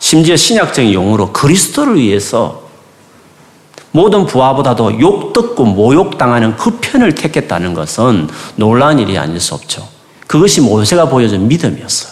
[0.00, 2.62] 심지어 신약적인 용어로 그리스도를 위해서
[3.92, 9.86] 모든 부하보다도 욕 듣고 모욕 당하는 그 편을 택했다는 것은 놀라운 일이 아닐 수 없죠.
[10.26, 12.11] 그것이 모세가 보여준 믿음이었어요.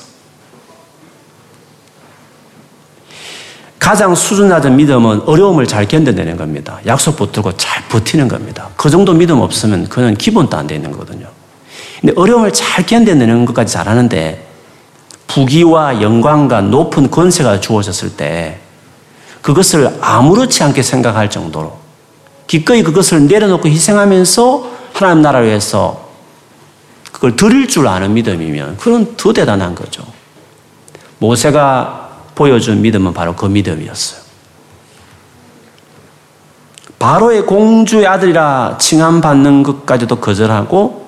[3.80, 6.78] 가장 수준 낮은 믿음은 어려움을 잘 견뎌내는 겁니다.
[6.86, 8.68] 약속 붙들고 잘 버티는 겁니다.
[8.76, 11.26] 그 정도 믿음 없으면 그는 기본도 안돼 있는 거거든요.
[12.00, 14.46] 근데 어려움을 잘 견뎌내는 것까지 잘하는데
[15.28, 18.58] 부귀와 영광과 높은 권세가 주어졌을 때
[19.40, 21.78] 그것을 아무렇지 않게 생각할 정도로
[22.46, 26.10] 기꺼이 그것을 내려놓고 희생하면서 하나님 나라 위해서
[27.12, 30.04] 그걸 드릴 줄 아는 믿음이면 그건 더 대단한 거죠.
[31.18, 31.99] 모세가
[32.40, 34.18] 보여준 믿음은 바로 그 믿음이었어요.
[36.98, 41.07] 바로의 공주의 아들이라 칭함받는 것까지도 거절하고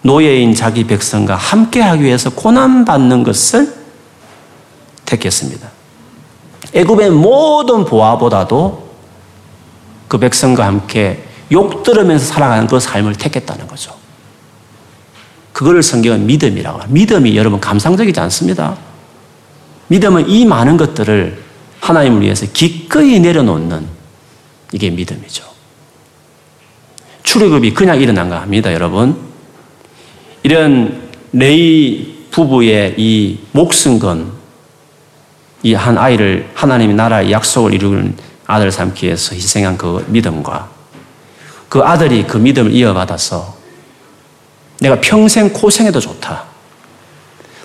[0.00, 3.70] 노예인 자기 백성과 함께하기 위해서 고난받는 것을
[5.04, 5.68] 택했습니다.
[6.72, 8.88] 애굽의 모든 보아보다도
[10.08, 13.92] 그 백성과 함께 욕 들으면서 살아가는 그 삶을 택했다는 거죠.
[15.52, 16.94] 그거를 성경은 믿음이라고 합니다.
[16.94, 18.74] 믿음이 여러분 감상적이지 않습니다.
[19.88, 21.42] 믿음은 이 많은 것들을
[21.80, 23.86] 하나님을 위해서 기꺼이 내려놓는
[24.72, 25.44] 이게 믿음이죠.
[27.22, 29.18] 출애굽이 그냥 일어난가 합니다, 여러분.
[30.42, 38.14] 이런 레이 부부의 이 목숨 건이 한 아이를 하나님의 나라의 약속을 이루는
[38.46, 40.70] 아들 삼기 위해서 희생한 그 믿음과
[41.68, 43.56] 그 아들이 그 믿음을 이어받아서
[44.80, 46.47] 내가 평생 고생해도 좋다.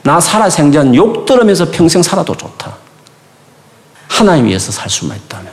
[0.03, 2.75] 나 살아생전 욕 들으면서 평생 살아도 좋다.
[4.07, 5.51] 하나님 위해서 살 수만 있다면.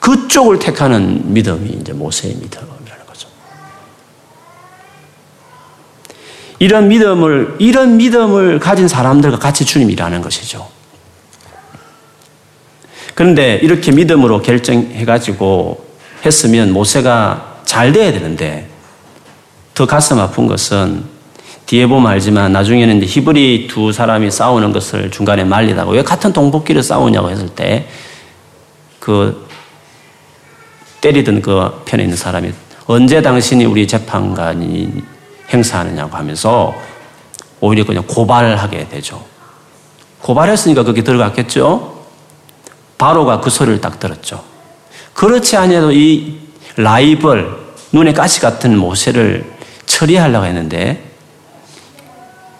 [0.00, 3.28] 그쪽을 택하는 믿음이 이제 모세의 믿음이라는 거죠.
[6.58, 10.68] 이런 믿음을, 이런 믿음을 가진 사람들과 같이 주님 일하는 것이죠.
[13.14, 15.86] 그런데 이렇게 믿음으로 결정해가지고
[16.24, 18.68] 했으면 모세가 잘 돼야 되는데
[19.74, 21.17] 더 가슴 아픈 것은
[21.68, 27.30] 뒤에 보면 알지만 나중에는 히브리 두 사람이 싸우는 것을 중간에 말리다가 왜 같은 동북길에 싸우냐고
[27.30, 27.86] 했을 때
[28.98, 29.46] 그
[31.00, 32.52] 때리던 그 편에 있는 사람이
[32.84, 35.02] 언제 당신이 우리 재판관이
[35.50, 36.74] 행사하느냐고 하면서
[37.58, 39.24] 오히려 그냥 고발하게 되죠.
[40.20, 42.04] 고발했으니까 거기 들어갔겠죠?
[42.98, 44.44] 바로가 그 소리를 딱 들었죠.
[45.14, 46.38] 그렇지 않아도이
[46.76, 47.56] 라이벌,
[47.92, 49.50] 눈에 가시 같은 모세를
[49.86, 51.07] 처리하려고 했는데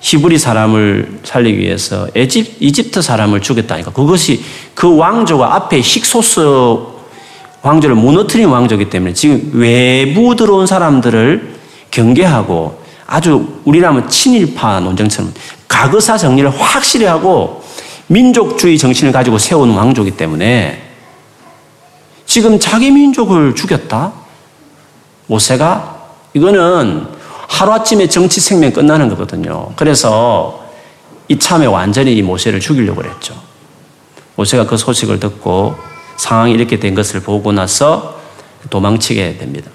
[0.00, 3.92] 히브리 사람을 살리기 위해서 에집, 이집트 사람을 죽였다니까.
[3.92, 4.42] 그것이
[4.74, 6.40] 그 왕조가 앞에 식소스
[7.62, 11.54] 왕조를 무너뜨린 왕조이기 때문에 지금 외부 들어온 사람들을
[11.90, 15.32] 경계하고 아주 우리라면 친일파 논쟁처럼
[15.66, 17.62] 가거사 정리를 확실히 하고
[18.06, 20.82] 민족주의 정신을 가지고 세운 왕조이기 때문에
[22.24, 24.12] 지금 자기 민족을 죽였다?
[25.26, 25.96] 모세가
[26.34, 27.17] 이거는
[27.58, 29.72] 하루아침에 정치 생명 끝나는 거거든요.
[29.74, 30.64] 그래서
[31.26, 33.34] 이참에 완전히 이 모세를 죽이려고 했죠.
[34.36, 35.74] 모세가 그 소식을 듣고
[36.16, 38.20] 상황이 이렇게 된 것을 보고 나서
[38.70, 39.70] 도망치게 됩니다.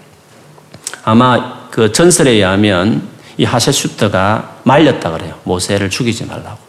[1.03, 5.37] 아마 그 전설에 의하면 이 하세슈트가 말렸다 그래요.
[5.43, 6.63] 모세를 죽이지 말라고.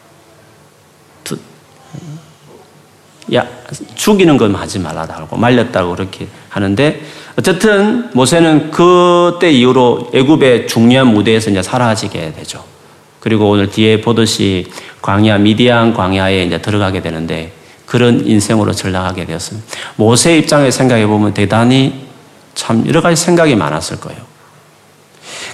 [3.35, 3.47] 야,
[3.95, 7.01] 죽이는 건 하지 말라 달고 말렸다고 그렇게 하는데
[7.37, 12.65] 어쨌든 모세는 그때 이후로 애굽의 중요한 무대에서 이제 사라지게 되죠.
[13.19, 14.71] 그리고 오늘 뒤에 보듯이
[15.03, 17.53] 광야 미디안 광야에 이제 들어가게 되는데
[17.87, 19.67] 그런 인생으로 전락하게 되었습니다.
[19.97, 22.05] 모세 입장에 생각해 보면 대단히
[22.55, 24.21] 참 여러 가지 생각이 많았을 거예요.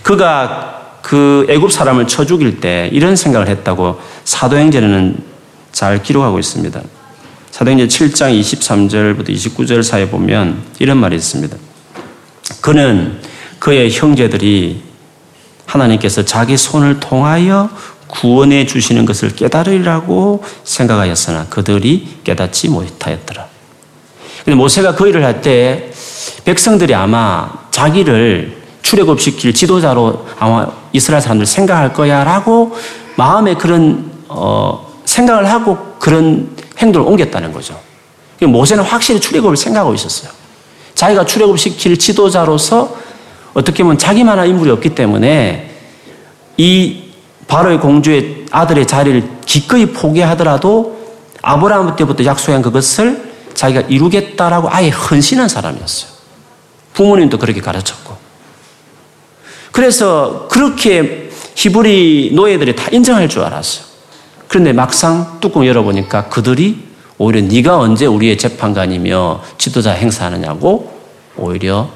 [0.02, 5.22] 그가 그 애굽 사람을 쳐 죽일 때 이런 생각을 했다고 사도행전에는
[5.72, 6.82] 잘 기록하고 있습니다.
[7.50, 11.56] 사도행전 7장 23절부터 29절 사이에 보면 이런 말이 있습니다.
[12.60, 13.20] 그는
[13.58, 14.82] 그의 형제들이
[15.66, 17.70] 하나님께서 자기 손을 통하여
[18.08, 23.46] 구원해 주시는 것을 깨달으리라고 생각하였으나 그들이 깨닫지 못하였더라.
[24.46, 25.90] 근데 모세가 그 일을 할 때
[26.44, 32.76] 백성들이 아마 자기를 출애굽시킬 지도자로 아마 이스라엘 사람들 생각할 거야라고
[33.16, 37.78] 마음에 그런 어, 생각을 하고 그런 행동을 옮겼다는 거죠.
[38.42, 40.30] 모세는 확실히 출애굽을 생각하고 있었어요.
[41.00, 42.94] 자기가 출애굽 시킬 지도자로서
[43.54, 45.74] 어떻게 보면 자기만한 인물이 없기 때문에
[46.58, 47.04] 이
[47.48, 51.00] 바로의 공주의 아들의 자리를 기꺼이 포기하더라도
[51.40, 56.10] 아브라함 때부터 약속한 그것을 자기가 이루겠다라고 아예 헌신한 사람이었어요.
[56.92, 58.14] 부모님도 그렇게 가르쳤고.
[59.72, 63.86] 그래서 그렇게 히브리 노예들이 다 인정할 줄 알았어요.
[64.48, 66.89] 그런데 막상 뚜껑 열어보니까 그들이
[67.22, 70.90] 오히려 네가 언제 우리의 재판관이며 지도자 행사하느냐고
[71.36, 71.86] 오히려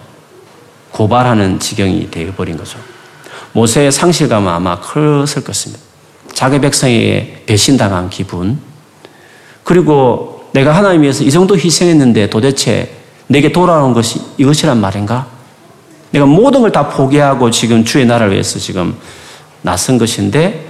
[0.90, 2.78] 고발하는 지경이 되어버린 거죠.
[3.52, 5.82] 모세의 상실감은 아마 컸을 것입니다.
[6.34, 8.58] 자기 백성에게 배신당한 기분.
[9.64, 12.94] 그리고 내가 하나님 위해서 이 정도 희생했는데 도대체
[13.26, 15.26] 내게 돌아온 것이 이것이란 말인가?
[16.10, 18.94] 내가 모든 걸 다 포기하고 지금 주의 나라를 위해서 지금
[19.62, 20.68] 나선 것인데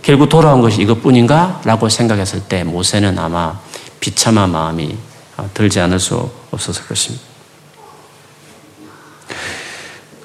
[0.00, 1.60] 결국 돌아온 것이 이것뿐인가?
[1.64, 3.58] 라고 생각했을 때 모세는 아마
[4.00, 4.96] 비참한 마음이
[5.36, 7.22] 아, 들지 않을 수없었을것입니다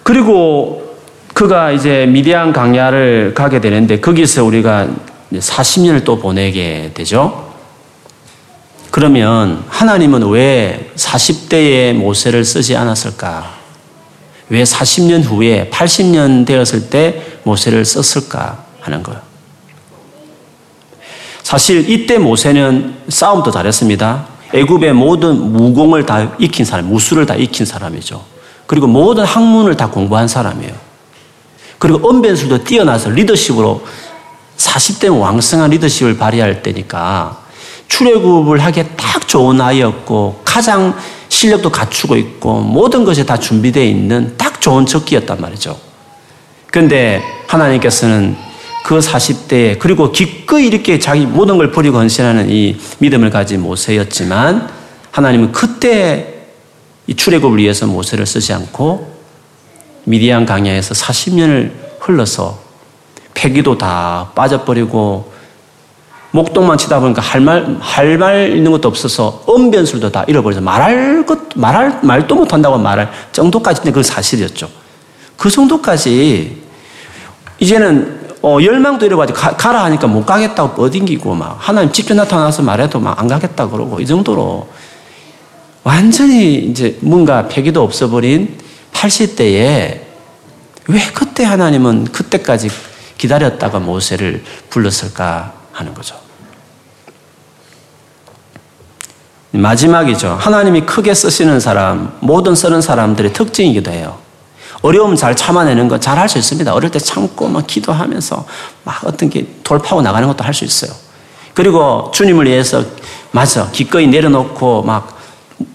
[0.03, 0.95] 그리고
[1.33, 4.87] 그가 이제 미디안 강야를 가게 되는데 거기서 우리가
[5.33, 7.53] 40년을 또 보내게 되죠.
[8.91, 13.55] 그러면 하나님은 왜 40대의 모세를 쓰지 않았을까?
[14.49, 19.19] 왜 40년 후에 80년 되었을 때 모세를 썼을까 하는 거예요.
[21.45, 24.25] 사실 이때 모세는 싸움도 잘했습니다.
[24.55, 28.19] 애굽의 모든 무공을 다 익힌 사람, 무술을 다 익힌 사람이죠.
[28.65, 30.73] 그리고 모든 학문을 다 공부한 사람이에요.
[31.77, 33.85] 그리고 언변술도 뛰어나서 리더십으로
[34.57, 37.37] 40대 왕성한 리더십을 발휘할 때니까
[37.89, 40.95] 출애굽을 하기에 딱 좋은 아이였고 가장
[41.29, 45.77] 실력도 갖추고 있고 모든 것이 다 준비되어 있는 딱 좋은 적기였단 말이죠.
[46.71, 48.35] 그런데 하나님께서는
[48.85, 54.69] 그 40대에 그리고 기꺼이 이렇게 자기 모든 걸 버리고 헌신하는 이 믿음을 가진 모세였지만
[55.09, 56.31] 하나님은 그때
[57.07, 59.11] 이 출애굽을 위해서 모세를 쓰지 않고
[60.03, 62.59] 미디안 강야에서 40년을 흘러서
[63.33, 65.33] 폐기도 다 빠져버리고
[66.35, 71.39] 목동만 치다 보니까 할 말 할 말 있는 것도 없어서 언변술도 다 잃어버려서 말할 것
[71.55, 74.69] 말할 말도 못한다고 말할 정도까지인데그 사실이었죠.
[75.37, 76.61] 그 정도까지
[77.57, 83.15] 이제는 어, 열망도 이래가지 고 가라 하니까 못 가겠다고 버딩기고막 하나님 직접 나타나서 말해도 막
[83.17, 84.67] 안 가겠다 그러고 이 정도로
[85.83, 88.57] 완전히 이제 뭔가 폐기도 없어버린
[88.91, 90.01] 80대에
[90.89, 92.69] 왜 그때 하나님은 그때까지
[93.17, 96.17] 기다렸다가 모세를 불렀을까 하는 거죠.
[99.51, 100.31] 마지막이죠.
[100.37, 104.17] 하나님이 크게 쓰시는 사람, 모든 쓰는 사람들의 특징이기도 해요.
[104.85, 106.71] 어려움 잘 참아내는 거 잘 할 수 있습니다.
[106.73, 108.45] 어릴 때 참고 막 기도하면서
[108.83, 110.91] 막 어떤 게 돌파하고 나가는 것도 할 수 있어요.
[111.55, 112.83] 그리고 주님을 위해서
[113.31, 115.17] 맞아 기꺼이 내려놓고 막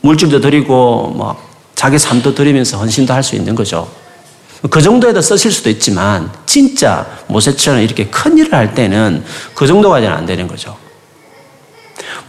[0.03, 1.43] 물질도 드리고 막
[1.75, 3.89] 자기 삶도 드리면서 헌신도 할 수 있는 거죠.
[4.71, 10.27] 그 정도에다 쓰실 수도 있지만 진짜 모세처럼 이렇게 큰 일을 할 때는 그 정도가 안
[10.27, 10.77] 되는 거죠.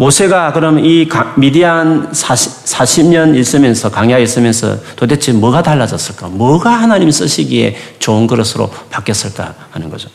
[0.02, 6.28] 모세가 그럼 이 미디안 40, 년 있으면서 강야에 있으면서 도대체 뭐가 달라졌을까?
[6.30, 10.10] 뭐가 하나님 쓰시기에 좋은 그릇으로 바뀌었을까 하는 거죠.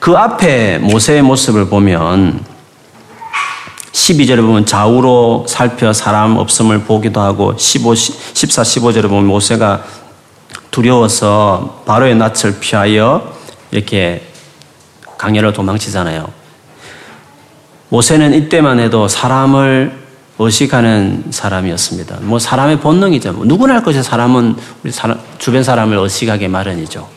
[0.00, 2.44] 그 앞에 모세의 모습을 보면
[3.92, 9.84] 12절에 보면 좌우로 살펴 사람 없음을 보기도 하고 15, 14, 15절에 보면 모세가
[10.72, 13.32] 두려워서 바로의 낯을 피하여
[13.70, 14.28] 이렇게
[15.16, 16.26] 강야를 도망치잖아요.
[17.90, 19.96] 모세는 이때만 해도 사람을
[20.38, 22.18] 의식하는 사람이었습니다.
[22.22, 23.32] 뭐 사람의 본능이죠.
[23.32, 27.08] 뭐 누구나 할 것이 사람은 우리 사람, 주변 사람을 의식하게 마련이죠.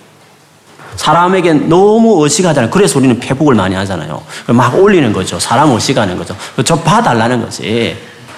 [0.95, 2.71] 사람에게 너무 의식하잖아요.
[2.71, 4.21] 그래서 우리는 회복을 많이 하잖아요.
[4.47, 5.39] 막 올리는 거죠.
[5.39, 6.35] 사람 의식하는 거죠.
[6.73, 7.95] 저 봐달라는 거지.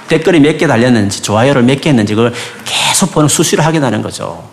[0.08, 2.34] 댓글이 몇 개 달렸는지, 좋아요를 몇 개 했는지, 그걸
[2.66, 4.44] 계속 보는 수시를 하게 되는 거죠.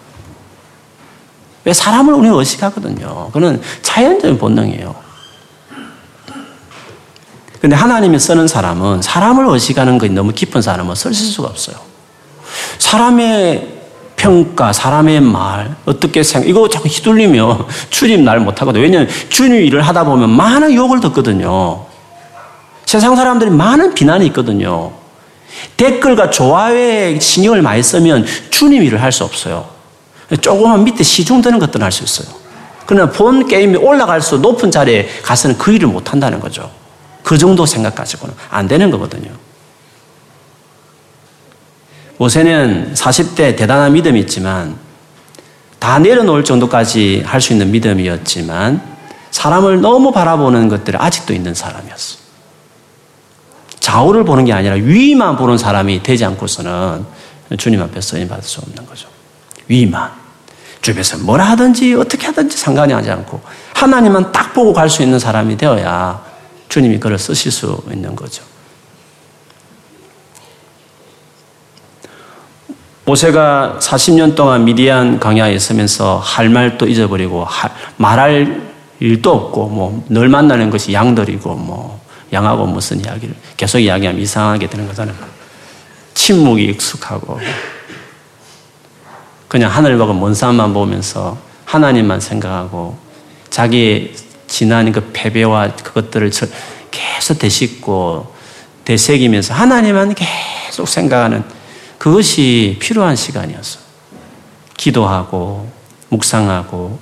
[1.64, 3.30] 왜 사람을 우리는 의식하거든요.
[3.32, 4.94] 그는 자연적인 본능이에요.
[7.61, 11.77] 근데 하나님이 쓰는 사람은 사람을 의식하는 것이 너무 깊은 사람은 쓸 수가 없어요.
[12.79, 13.68] 사람의
[14.16, 18.83] 평가, 사람의 말, 어떻게 생각, 이거 자꾸 휘둘리면 주님 날 못하거든요.
[18.83, 21.85] 왜냐하면 주님 일을 하다 보면 많은 욕을 듣거든요.
[22.87, 24.92] 세상 사람들이 많은 비난이 있거든요.
[25.77, 29.66] 댓글과 좋아요에 신경을 많이 쓰면 주님 일을 할 수 없어요.
[30.42, 32.35] 조금만 밑에 시중되는 것들은 할 수 있어요.
[32.87, 36.68] 그러나 본 게임이 올라갈수록 높은 자리에 가서는 그 일을 못한다는 거죠.
[37.22, 39.30] 그 정도 생각 가지고는 안 되는 거거든요.
[42.18, 44.76] 모세는 40대 대단한 믿음이 있지만
[45.78, 48.83] 다 내려놓을 정도까지 할 수 있는 믿음이었지만
[49.30, 52.18] 사람을 너무 바라보는 것들이 아직도 있는 사람이었어.
[53.78, 57.06] 좌우를 보는 게 아니라 위만 보는 사람이 되지 않고서는
[57.56, 59.09] 주님 앞에 서임 받을 수 없는 거죠.
[59.68, 60.11] 위만.
[60.83, 63.40] 주변에서 뭐라 하든지 어떻게 하든지 상관이 하지 않고
[63.74, 66.22] 하나님만 딱 보고 갈 수 있는 사람이 되어야
[66.70, 68.42] 주님이 그를 쓰실 수 있는 거죠.
[73.04, 77.44] 모세가 40년 동안 미디안 강야에 있으면서 할 말도 잊어버리고
[77.96, 82.00] 말할 일도 없고 뭐 늘 만나는 것이 양들이고 뭐
[82.33, 85.16] 양하고 무슨 이야기를 계속 이야기하면 이상하게 되는 거잖아요.
[86.14, 87.40] 침묵이 익숙하고
[89.48, 92.96] 그냥 하늘과 먼 산만 보면서 하나님만 생각하고
[93.48, 94.14] 자기
[94.50, 96.28] 지난 그 패배와 그것들을
[96.90, 98.34] 계속 되씹고
[98.84, 101.44] 되새기면서 하나님만 계속 생각하는
[101.98, 103.79] 그것이 필요한 시간이었어.
[104.77, 105.70] 기도하고
[106.08, 106.98] 묵상하고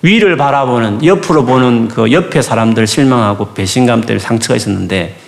[0.00, 5.18] 위를 바라보는 옆으로 보는 그 옆에 사람들 실망하고 배신감 때문에 상처가 있었는데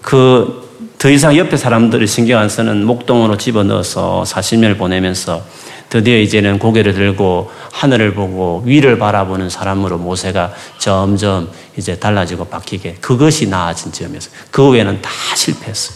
[0.00, 0.64] 그
[0.98, 5.42] 더 이상 옆에 사람들을 신경 안 쓰는 목동으로 집어넣어서 사신을 보내면서
[5.88, 13.48] 드디어 이제는 고개를 들고 하늘을 보고 위를 바라보는 사람으로 모세가 점점 이제 달라지고 바뀌게 그것이
[13.48, 15.94] 나아진 점이었어그 외에는 다실패했어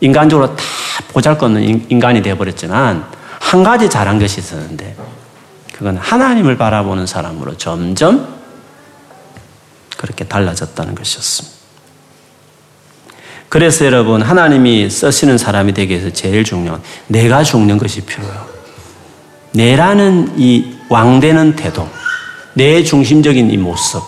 [0.00, 0.62] 인간적으로 다
[1.08, 3.06] 보잘것없는 인간이 되어버렸지만
[3.40, 4.94] 한 가지 잘한 것이 있었는데
[5.72, 8.36] 그건 하나님을 바라보는 사람으로 점점
[9.96, 11.58] 그렇게 달라졌다는 것이었습니다.
[13.48, 18.57] 그래서 여러분 하나님이 쓰시는 사람이 되기 위해서 제일 중요한 내가 죽는 것이 필요해요.
[19.52, 21.88] 내라는 이 왕되는 태도,
[22.54, 24.02] 내 중심적인 이 모습,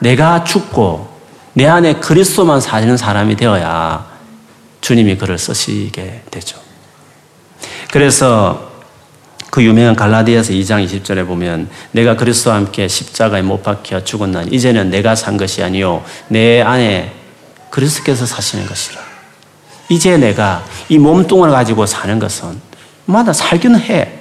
[0.00, 1.08] 내가 죽고
[1.54, 4.06] 내 안에 그리스도만 사는 사람이 되어야
[4.80, 6.58] 주님이 그를 쓰시게 되죠.
[7.92, 8.68] 그래서
[9.50, 15.14] 그 유명한 갈라디아서 2장 20절에 보면 내가 그리스도와 함께 십자가에 못 박혀 죽었나니 이제는 내가
[15.14, 17.12] 산 것이 아니요 내 안에
[17.70, 19.00] 그리스도께서 사시는 것이라.
[19.88, 22.60] 이제 내가 이 몸뚱을 가지고 사는 것은
[23.06, 24.17] 마다 살기는 해.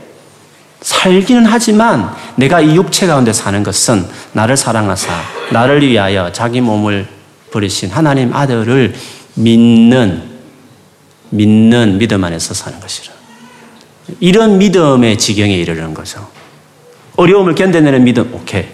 [0.81, 5.09] 살기는 하지만 내가 이 육체 가운데 사는 것은 나를 사랑하사
[5.51, 7.07] 나를 위하여 자기 몸을
[7.51, 8.93] 버리신 하나님 아들을
[9.35, 10.23] 믿는
[11.29, 13.13] 믿는 믿음 안에서 사는 것이라.
[14.19, 16.27] 이런 믿음의 지경에 이르는 거죠.
[17.17, 18.65] 어려움을 견뎌내는 믿음, 오케이.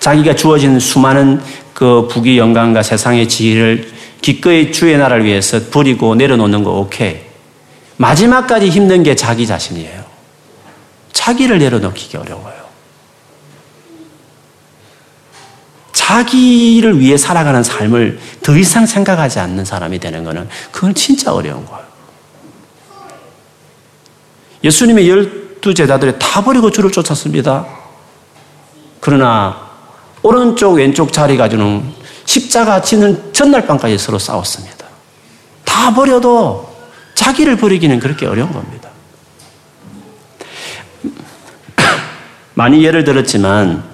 [0.00, 1.40] 자기가 주어진 수많은
[1.74, 3.90] 그 부귀 영광과 세상의 지위를
[4.22, 7.16] 기꺼이 주의 나라를 위해서 버리고 내려놓는 거 오케이.
[7.98, 10.07] 마지막까지 힘든 게 자기 자신이에요.
[11.28, 12.68] 자기를 내려놓기 어려워요.
[15.92, 21.86] 자기를 위해 살아가는 삶을 더 이상 생각하지 않는 사람이 되는 것은 그건 진짜 어려운 거예요.
[24.64, 27.66] 예수님의 열두 제자들이 다 버리고 주를 쫓았습니다.
[29.00, 29.66] 그러나
[30.22, 31.92] 오른쪽 왼쪽 자리 가지는
[32.24, 34.86] 십자가 치는 전날 밤까지 서로 싸웠습니다.
[35.66, 36.74] 다 버려도
[37.14, 38.77] 자기를 버리기는 그렇게 어려운 겁니다.
[42.58, 43.84] 많이 예를 들었지만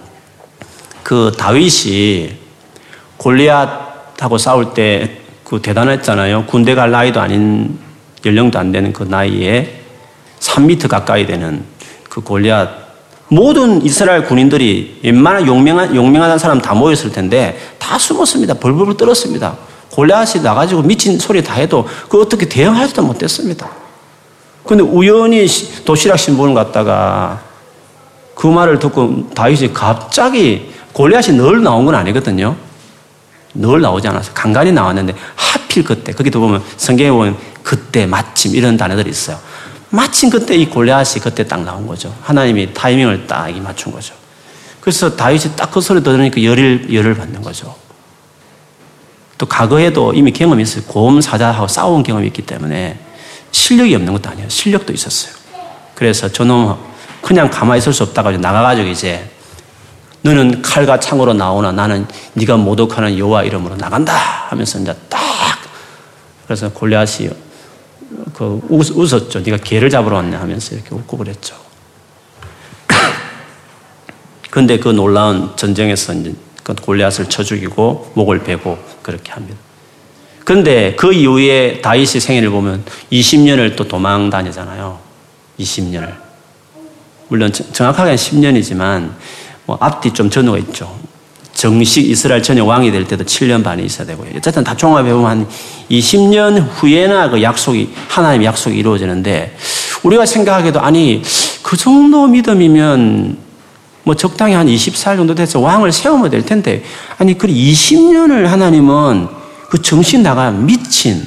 [1.03, 2.33] 그 다윗이
[3.19, 6.47] 골리앗하고 싸울 때 그 대단했잖아요.
[6.47, 7.79] 군대 갈 나이도 아닌
[8.25, 9.79] 연령도 안 되는 그 나이에
[10.41, 11.62] 3미터 가까이 되는
[12.09, 12.67] 그 골리앗
[13.29, 18.55] 모든 이스라엘 군인들이 웬만한 용맹한 용맹한 사람 다 모였을 텐데 다 숨었습니다.
[18.55, 19.55] 벌벌 떨었습니다.
[19.93, 23.71] 골리앗이 나가지고 미친 소리 다 해도 그 어떻게 대응할지도 못했습니다.
[24.65, 25.47] 근데 우연히
[25.85, 27.43] 도시락 신문을 갖다가
[28.35, 32.57] 그 말을 듣고 다윗이 갑자기 골리앗이 늘 나온 건 아니거든요.
[33.55, 34.35] 늘 나오지 않았어요.
[34.35, 39.39] 간간히 나왔는데 하필 그때 거기도 보면 성경에 보면 그때 마침 이런 단어들이 있어요.
[39.91, 42.14] 마침 그때 이 골리앗이 그때 딱 나온 거죠.
[42.22, 44.14] 하나님이 타이밍을 딱 맞춘 거죠.
[44.80, 47.74] 그래서 다윗이 딱 그 소리 들으니까 열을 열을 받는 거죠.
[49.39, 50.82] 또 과거에도 이미 경험이 있어요.
[50.85, 52.99] 고음 사자하고 싸운 경험이 있기 때문에
[53.51, 54.49] 실력이 없는 것도 아니에요.
[54.49, 55.32] 실력도 있었어요.
[55.95, 56.76] 그래서 저놈
[57.25, 59.29] 그냥 가만히 있을 수 없다가 나가가지고 이제
[60.22, 64.14] 너는 칼과 창으로 나오나 나는 네가 모독하는 여호와 이름으로 나간다
[64.49, 65.20] 하면서 이제 딱
[66.47, 67.31] 그래서 골리앗이
[68.35, 71.57] 그 웃, 었죠 네가 개를 잡으러 왔냐 하면서 이렇게 웃고 그랬죠.
[74.51, 79.57] 그런데 그 놀라운 전쟁에서 이제 그 골리앗을 쳐 죽이고 목을 베고 그렇게 합니다.
[80.45, 85.01] 그런데 그 이후에 다윗의 생일을 보면 20년을 또 도망 다니잖아요.
[85.59, 86.24] 20년을.
[87.35, 89.11] 물론 정확하게 10년이지만
[89.66, 90.97] 뭐 앞뒤 좀 전후가 있죠.
[91.53, 94.28] 정식 이스라엘 전역 왕이 될 때도 7년 반이 있어야 되고요.
[94.37, 95.47] 어쨌든 다 종합해보면 한
[95.91, 99.57] 20년 후에나 그 약속이, 하나님의 약속이 이루어지는데,
[100.05, 101.22] 우리가 생각하기도, 아니,
[101.62, 103.37] 그 정도 믿음이면
[104.05, 106.85] 뭐 적당히 한 20살 정도 돼서 왕을 세우면 될 텐데,
[107.18, 109.26] 아니, 그 20년을 하나님은
[109.70, 111.24] 그 정신 나가 미친,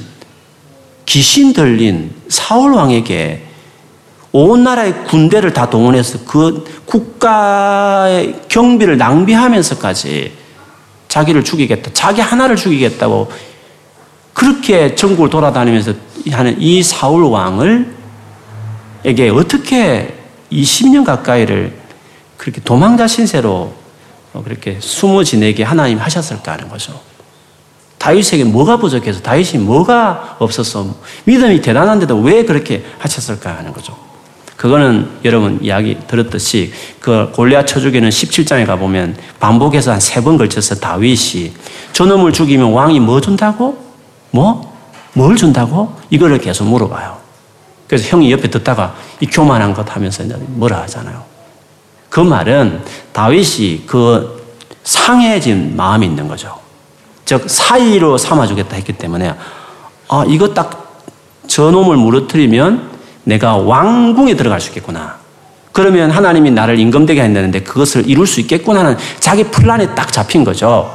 [1.04, 3.44] 귀신 들린 사울왕에게
[4.32, 10.32] 온 나라의 군대를 다 동원해서 그 국가의 경비를 낭비하면서까지
[11.08, 11.90] 자기를 죽이겠다.
[11.94, 13.30] 자기 하나를 죽이겠다고
[14.34, 15.94] 그렇게 전국을 돌아다니면서
[16.30, 17.96] 하는 이 사울 왕을
[19.04, 20.14] 에게 어떻게
[20.52, 21.76] 20년 가까이를
[22.36, 23.72] 그렇게 도망자 신세로
[24.44, 27.00] 그렇게 숨어 지내게 하나님 하셨을까 하는 거죠.
[27.98, 34.07] 다윗에게 뭐가 부족해서 다윗이 뭐가 없어서 믿음이 대단한데도 왜 그렇게 하셨을까 하는 거죠.
[34.58, 41.52] 그거는 여러분 이야기 들었듯이 그 골리앗 쳐죽이는 17장에 가보면 반복해서 한 세 번 걸쳐서 다윗이
[41.92, 43.78] 저놈을 죽이면 왕이 뭐 준다고?
[44.32, 44.76] 뭐?
[45.12, 45.94] 뭘 준다고?
[46.10, 47.16] 이거를 계속 물어봐요.
[47.86, 51.22] 그래서 형이 옆에 듣다가 이 교만한 것 하면서 이제 뭐라 하잖아요.
[52.10, 52.82] 그 말은
[53.12, 54.42] 다윗이 그
[54.82, 56.56] 상해진 마음이 있는 거죠.
[57.24, 59.32] 즉 사이로 삼아주겠다 했기 때문에
[60.08, 61.04] 아 이거 딱
[61.46, 62.97] 저놈을 무너뜨리면
[63.28, 65.18] 내가 왕궁에 들어갈 수 있겠구나.
[65.72, 70.94] 그러면 하나님이 나를 임금되게 한다는데 그것을 이룰 수 있겠구나 하는 자기 플란에 딱 잡힌 거죠.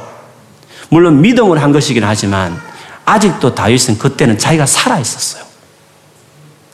[0.90, 2.60] 물론 믿음을한 것이긴 하지만
[3.04, 5.44] 아직도 다윗은 그때는 자기가 살아 있었어요.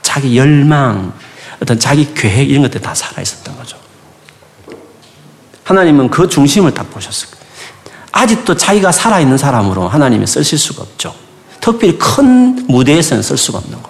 [0.00, 1.12] 자기 열망,
[1.62, 3.76] 어떤 자기 계획 이런 것들 다 살아 있었던 거죠.
[5.64, 7.40] 하나님은 그 중심을 딱 보셨을 거예요.
[8.12, 11.14] 아직도 자기가 살아 있는 사람으로 하나님이 쓰실 수가 없죠.
[11.60, 13.89] 특별히 큰 무대에서는 쓸 수가 없는 거.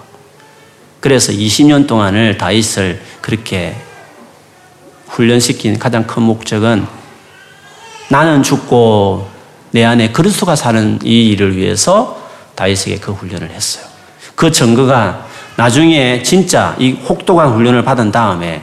[1.01, 3.75] 그래서 20년 동안을 다윗을 그렇게
[5.09, 6.85] 훈련시킨 가장 큰 목적은
[8.09, 9.27] 나는 죽고
[9.71, 12.21] 내 안에 그리스도가 사는 이 일을 위해서
[12.55, 13.83] 다윗에게 그 훈련을 했어요.
[14.35, 15.25] 그 증거가
[15.57, 18.61] 나중에 진짜 이 혹독한 훈련을 받은 다음에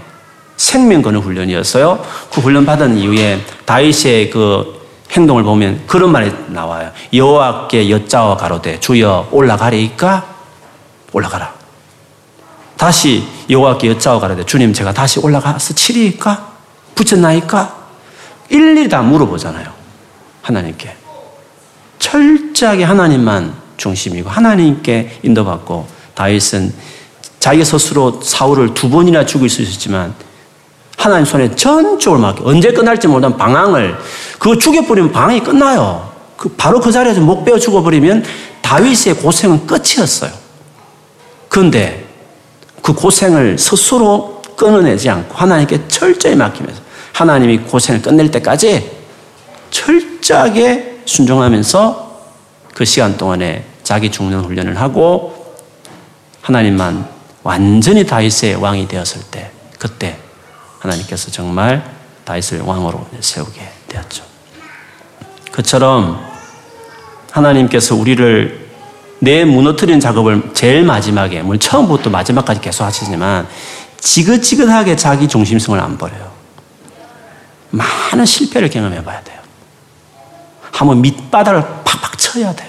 [0.56, 2.04] 생명 거는 훈련이었어요.
[2.32, 4.78] 그 훈련 받은 이후에 다윗의 그
[5.10, 6.90] 행동을 보면 그런 말이 나와요.
[7.12, 10.36] 여호와께 여자와 가로되 주여 올라가리까
[11.12, 11.57] 올라가라.
[12.78, 16.48] 다시 여호와께 여짜오 가라되 주님 제가 다시 올라가서 치리일까?
[16.94, 17.76] 붙였나이까?
[18.50, 19.66] 일일이 다 물어보잖아요.
[20.42, 20.96] 하나님께.
[21.98, 26.72] 철저하게 하나님만 중심이고 하나님께 인도받고 다윗은
[27.40, 30.14] 자기 스스로 사울을 두 번이나 죽일 수 있었지만
[30.96, 33.98] 하나님 손에 전적으로 맡겨 언제 끝날지 모르는 방황을
[34.38, 36.10] 그거 죽여버리면 방황이 끝나요.
[36.36, 38.24] 그 바로 그 자리에서 목 베어 죽어버리면
[38.62, 40.30] 다윗의 고생은 끝이었어요.
[41.48, 42.07] 그런데
[42.82, 46.80] 그 고생을 스스로 끊어내지 않고 하나님께 철저히 맡기면서
[47.12, 48.90] 하나님이 고생을 끝낼 때까지
[49.70, 52.08] 철저하게 순종하면서
[52.74, 55.54] 그 시간 동안에 자기 죽는 훈련을 하고
[56.42, 57.08] 하나님만
[57.42, 60.16] 완전히 다윗의 왕이 되었을 때 그때
[60.80, 61.82] 하나님께서 정말
[62.24, 64.22] 다윗을 왕으로 세우게 되었죠.
[65.52, 66.24] 그처럼
[67.32, 68.67] 하나님께서 우리를
[69.20, 73.48] 내 무너뜨린 작업을 제일 마지막에, 물론 처음부터 마지막까지 계속 하시지만
[74.00, 76.30] 지긋지긋하게 자기 중심성을 안 버려요.
[77.70, 79.38] 많은 실패를 경험해 봐야 돼요.
[80.70, 82.68] 한번 밑바닥을 팍팍 쳐야 돼요.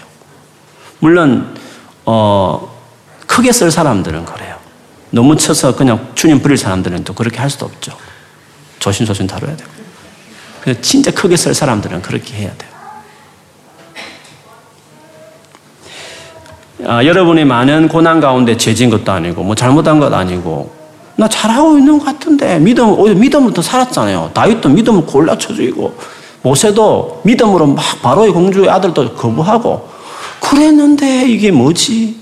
[1.00, 1.56] 물론,
[2.06, 2.76] 어,
[3.28, 4.58] 크게 쓸 사람들은 그래요.
[5.12, 7.96] 너무 쳐서 그냥 주님 부릴 사람들은 또 그렇게 할 수도 없죠.
[8.80, 10.82] 조심조심 다뤄야 되고.
[10.82, 12.69] 진짜 크게 쓸 사람들은 그렇게 해야 돼요.
[16.86, 20.72] 아, 여러분이 많은 고난 가운데 죄진 것도 아니고 뭐 잘못한 것도 아니고
[21.18, 24.32] 나 잘하고 있는 것 같은데 믿음 오히려 믿음부터 살았잖아요.
[24.34, 25.94] 다윗도 믿음을 골라 쳐주이고
[26.42, 29.90] 모세도 믿음으로 막 바로의 공주의 아들도 거부하고
[30.40, 32.16] 그랬는데 이게 뭐지?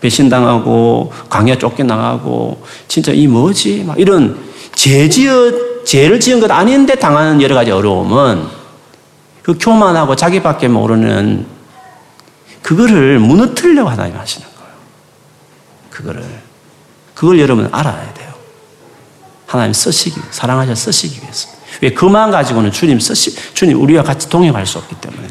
[0.00, 3.84] 배신당하고 강야 쫓겨나가고 진짜 이 뭐지?
[3.86, 4.38] 막 이런
[4.74, 8.44] 죄지어 죄를 지은 것 아닌데 당하는 여러 가지 어려움은
[9.42, 11.44] 그 교만하고 자기밖에 모르는
[12.70, 14.70] 그거를 무너뜨리려고 하나님 하시는 거예요.
[15.90, 16.24] 그거를.
[17.16, 18.32] 그걸 여러분 알아야 돼요.
[19.44, 21.48] 하나님 쓰시기, 사랑하셔 쓰시기 위해서.
[21.82, 25.26] 왜 그만 가지고는 주님 쓰시, 주님 우리와 같이 동행할 수 없기 때문에.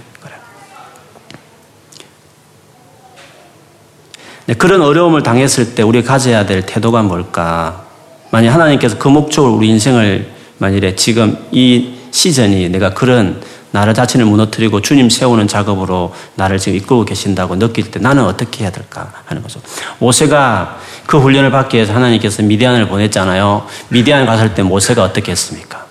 [4.45, 4.55] 그래.
[4.57, 7.85] 그런 어려움을 당했을 때 우리가 가져야 될 태도가 뭘까?
[8.31, 14.81] 만약 하나님께서 그 목적으로 우리 인생을 만일에 지금 이 시즌이 내가 그런 나를 자신을 무너뜨리고
[14.81, 19.59] 주님 세우는 작업으로 나를 지금 이끌고 계신다고 느낄 때 나는 어떻게 해야 될까 하는 거죠.
[19.99, 23.65] 모세가 그 훈련을 받기 위해서 하나님께서 미디안을 보냈잖아요.
[23.89, 25.85] 미디안 갔을 때 모세가 어떻게 했습니까?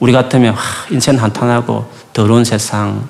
[0.00, 0.54] 우리 같으면
[0.90, 3.08] 인생 한탄하고 더러운 세상,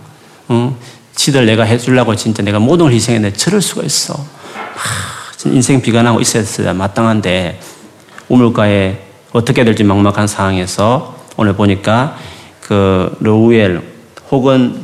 [0.51, 0.75] 응?
[1.17, 4.15] 지들 내가 해주려고 진짜 내가 모든 걸 희생했는데 저럴 수가 있어.
[4.15, 7.59] 하, 인생 비관하고 있어야 었 마땅한데
[8.29, 8.99] 우물가에
[9.33, 12.17] 어떻게 될지 막막한 상황에서 오늘 보니까
[12.69, 13.81] 그 로우엘
[14.31, 14.79] 혹은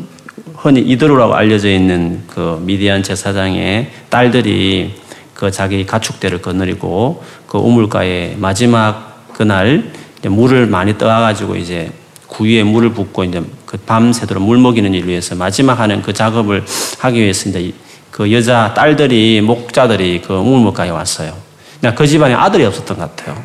[0.57, 4.95] 흔히 이드로라고 알려져 있는 그 미디안 제사장의 딸들이
[5.35, 11.93] 그 자기 가축대를 거느리고 그 우물가에 마지막 그날 이제 물을 많이 떠가지고 와 이제
[12.27, 16.65] 구유에 물을 붓고 이제 그 밤새도록 물 먹이는 일을 위해서 마지막 하는 그 작업을
[17.01, 17.71] 하기 위해서 이제
[18.11, 21.35] 그 여자 딸들이 목자들이 그 우물가에 왔어요.
[21.83, 23.37] 그러니그 집안에 아들이 없었던 것 같아요.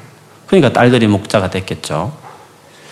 [0.48, 2.18] 그러니까 딸들이 목자가 됐겠죠.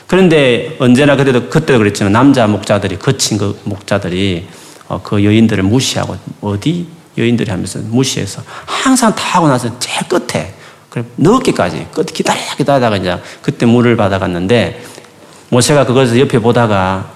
[0.08, 4.48] 그런데 언제나 그래도 그때도 그랬지만 남자 목자들이 거친 그 목자들이
[4.88, 6.88] 어, 그 여인들을 무시하고 어디
[7.18, 10.54] 여인들이 하면서 무시해서 항상 다 하고 나서 제일 끝에
[10.90, 14.82] 그래 늦게까지 끝 기다려 기다리다가 이제 그때 물을 받아갔는데
[15.50, 17.12] 모세가 그것을 옆에 보다가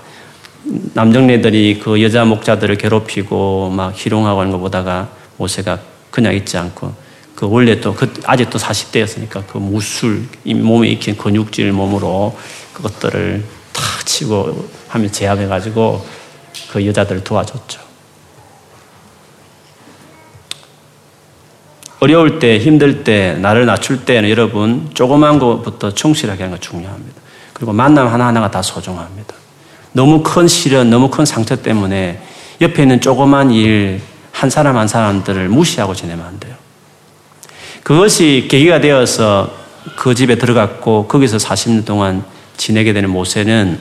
[0.93, 5.79] 남정네들이 그 여자 목자들을 괴롭히고 막 희롱하고 하는 거 보다가 모세가
[6.11, 6.93] 그냥 있지 않고
[7.35, 12.35] 그 원래 또 그 아직도 40대였으니까 그 무술 몸에 익힌 근육질 몸으로
[12.81, 16.05] 그것들을 다 치고 하면 제압해가지고
[16.71, 17.79] 그 여자들을 도와줬죠.
[21.99, 27.21] 어려울 때, 힘들 때, 나를 낮출 때는 여러분, 조그만 것부터 충실하게 하는 게 중요합니다.
[27.53, 29.35] 그리고 만남 하나하나가 다 소중합니다.
[29.93, 32.19] 너무 큰 시련, 너무 큰 상처 때문에
[32.59, 34.01] 옆에 있는 조그만 일,
[34.31, 36.55] 한 사람 한 사람들을 무시하고 지내면 안 돼요.
[37.83, 39.53] 그것이 계기가 되어서
[39.95, 42.23] 그 집에 들어갔고, 거기서 40년 동안
[42.61, 43.79] 지내게 되는 모세는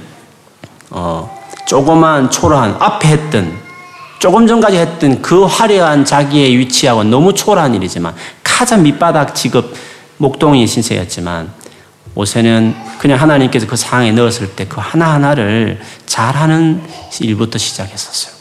[0.89, 3.53] 어, 조그만 초라한 앞에 했던
[4.19, 9.67] 조금 전까지 했던 그 화려한 자기의 위치하고 너무 초라한 일이지만 가장 밑바닥 직업
[10.17, 11.51] 목동이 신세였지만
[12.15, 16.83] 모세는 그냥 하나님께서 그 상황에 넣었을 때 그 하나하나를 잘하는
[17.21, 18.35] 일부터 시작했었어요.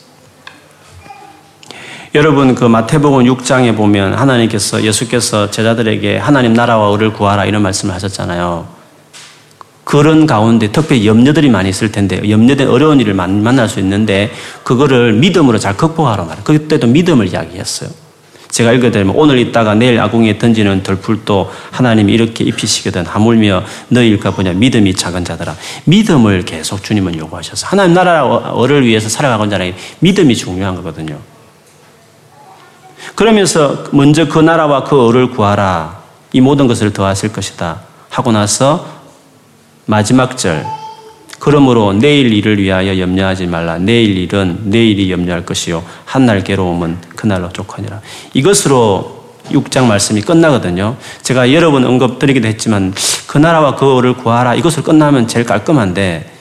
[2.15, 8.78] 여러분 그 마태복음 6장에 보면 하나님께서 예수께서 제자들에게 하나님 나라와 을를 구하라 이런 말씀을 하셨잖아요.
[9.89, 14.31] 그런 가운데 특별히 염려들이 많이 있을 텐데 염려된 어려운 일을 만날 수 있는데
[14.63, 16.43] 그거를 믿음으로 잘 극복하라 말이에요.
[16.43, 17.89] 그때도 믿음을 이야기했어요.
[18.51, 24.53] 제가 읽어드리면 뭐, 오늘 있다가 내일 아궁이에 던지는 돌풀도 하나님이 이렇게 입히시거든 하물며 너희일까 보냐
[24.53, 30.75] 믿음이 작은 자들아 믿음을 계속 주님은 요구하셔서 하나님 나라를 어, 위해서 살아가고자 하는 믿음이 중요한
[30.75, 31.17] 거거든요.
[33.15, 35.97] 그러면서 먼저 그 나라와 그 어를 구하라
[36.33, 37.79] 이 모든 것을 더하실 것이다
[38.09, 38.98] 하고 나서
[39.89, 40.63] 마지막 절.
[41.39, 43.79] 그러므로 내일 일을 위하여 염려하지 말라.
[43.79, 45.83] 내일 일은 내일이 염려할 것이요.
[46.05, 47.99] 한 날 괴로움은 그날로 족하니라.
[48.35, 50.95] 이것으로 6장 말씀이 끝나거든요.
[51.23, 52.93] 제가 여러 번 언급드리기도 했지만
[53.25, 54.53] 그 나라와 그거를 구하라.
[54.53, 56.31] 이것을 끝나면 제일 깔끔한데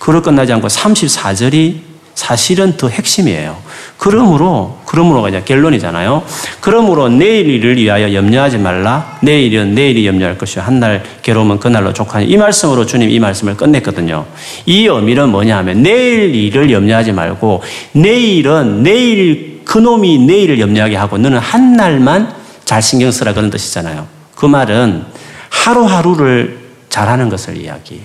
[0.00, 1.80] 그걸 끝나지 않고 34절이
[2.16, 3.62] 사실은 더 핵심이에요.
[3.98, 6.22] 그러므로, 그러므로가 이 결론이잖아요.
[6.60, 9.18] 그러므로 내일 일을 위하여 염려하지 말라.
[9.20, 10.62] 내일은 내일이 염려할 것이요.
[10.64, 12.24] 한 날 괴로움은 그날로 족하니.
[12.26, 14.24] 이 말씀으로 주님 이 말씀을 끝냈거든요.
[14.66, 17.62] 이 의미는 뭐냐 하면 내일 일을 염려하지 말고
[17.92, 22.34] 내일은 내일 그놈이 내일을 염려하게 하고 너는 한 날만
[22.66, 24.06] 잘 신경 쓰라 그런 뜻이잖아요.
[24.34, 25.04] 그 말은
[25.50, 26.58] 하루하루를
[26.90, 28.04] 잘하는 것을 이야기해요.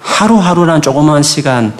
[0.00, 1.72] 하루하루란 조그마한 시간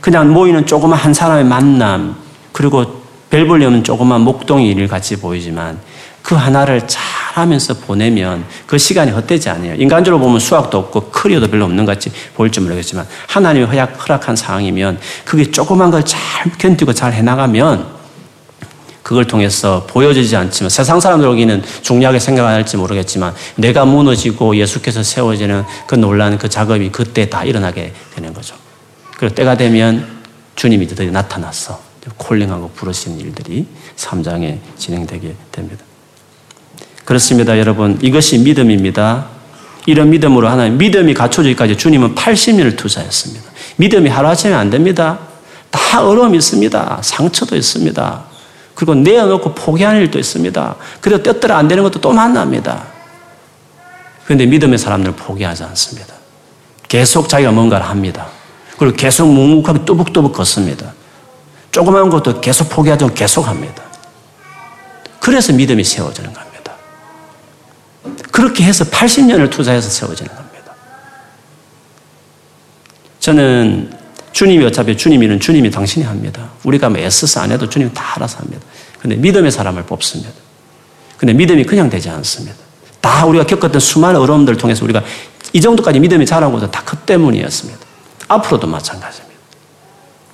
[0.00, 2.14] 그냥 모이는 조그마한 사람의 만남,
[2.52, 2.84] 그리고
[3.30, 5.78] 벨볼리 없는 조그마한 목동의 일을 같이 보이지만
[6.22, 7.02] 그 하나를 잘
[7.34, 9.74] 하면서 보내면 그 시간이 헛되지 않아요.
[9.78, 14.98] 인간적으로 보면 수학도 없고 커리어도 별로 없는 것 같이 보일지 모르겠지만 하나님이 허락, 약허한 상황이면
[15.24, 16.20] 그게 조그만 걸 잘
[16.58, 17.86] 견디고 잘 해나가면
[19.02, 26.36] 그걸 통해서 보여지지 않지만 세상 사람들에게는 중요하게 생각할지 모르겠지만 내가 무너지고 예수께서 세워지는 그 놀라는
[26.38, 28.54] 그 작업이 그때 다 일어나게 되는 거죠.
[29.18, 30.06] 그리고 때가 되면
[30.56, 31.80] 주님이 드디어 나타났어.
[32.16, 33.66] 콜링하고 부르시는 일들이
[33.96, 35.84] 3장에 진행되게 됩니다.
[37.04, 37.98] 그렇습니다, 여러분.
[38.00, 39.26] 이것이 믿음입니다.
[39.86, 43.44] 이런 믿음으로 하나님, 믿음이 갖춰지기까지 주님은 80년을 투자했습니다.
[43.76, 45.18] 믿음이 하루아침에 안 됩니다.
[45.70, 47.00] 다 어려움이 있습니다.
[47.02, 48.24] 상처도 있습니다.
[48.76, 50.76] 그리고 내어놓고 포기하는 일도 있습니다.
[51.00, 52.84] 그래도 뜻대로 안 되는 것도 또 만납니다.
[54.24, 56.14] 그런데 믿음의 사람들은 포기하지 않습니다.
[56.88, 58.28] 계속 자기가 뭔가를 합니다.
[58.78, 60.94] 그리고 계속 묵묵하게 뚜벅뚜벅 걷습니다.
[61.72, 63.82] 조그마 것도 계속 포기하지 않고 계속 합니다.
[65.20, 66.72] 그래서 믿음이 세워지는 겁니다.
[68.30, 70.48] 그렇게 해서 80년을 투자해서 세워지는 겁니다.
[73.18, 73.92] 저는
[74.32, 76.48] 주님이 어차피 주님이는 주님이 당신이 합니다.
[76.62, 78.64] 우리가 뭐 애써서 안 해도 주님 다 알아서 합니다.
[79.00, 80.30] 근데 믿음의 사람을 뽑습니다.
[81.16, 82.56] 근데 믿음이 그냥 되지 않습니다.
[83.00, 85.02] 다 우리가 겪었던 수많은 어려움들을 통해서 우리가
[85.52, 87.87] 이 정도까지 믿음이 자라고도 다 그 때문이었습니다.
[88.28, 89.38] 앞으로도 마찬가지입니다.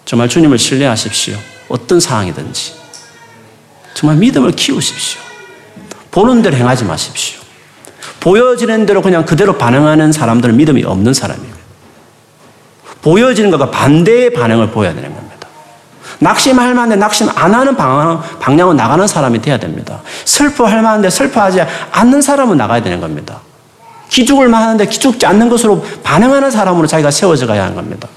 [0.05, 1.37] 정말 주님을 신뢰하십시오.
[1.69, 2.75] 어떤 상황이든지.
[3.95, 5.21] 정말 믿음을 키우십시오.
[6.11, 7.41] 보는 대로 행하지 마십시오.
[8.21, 11.55] 보여지는 대로 그냥 그대로 반응하는 사람들은 믿음이 없는 사람입니다.
[13.03, 15.49] 보여지는 것과 반대의 반응을 보여야 되는 겁니다.
[16.21, 20.01] 낙심할 만한데 낙심 안 하는 방향, 으로 나가는 사람이 돼야 됩니다.
[20.25, 21.61] 슬퍼할 만한데 슬퍼하지
[21.93, 23.41] 않는 사람은 나가야 되는 겁니다.
[24.15, 28.09] 기죽을만 하는데 기죽지 않는 것으로 반응하는 사람으로 자기가 세워져 가야 하는 겁니다.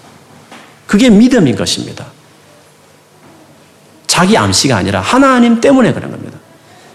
[0.85, 2.05] 그게 믿음인 것입니다.
[4.05, 6.37] 자기 암시가 아니라 하나님 때문에 그런 겁니다.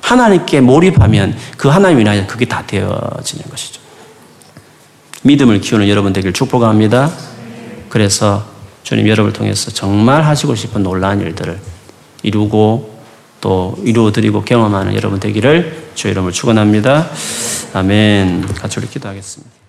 [0.03, 3.81] 하나님께 몰입하면 그 하나님 인하여 그게 다 되어지는 것이죠.
[5.25, 7.11] 믿음을 키우는 여러분 되길 축복합니다.
[7.89, 8.45] 그래서
[8.85, 11.59] 주님 여러분을 통해서 정말 하시고 싶은 놀라운 일들을
[12.23, 12.92] 이루고
[13.43, 17.11] 또 이루어드리고 경험하는 여러분 되기를 주의 이름을 축원합니다.
[17.75, 18.47] 아멘.
[18.55, 19.62] 같이 우리 기도하겠습니다.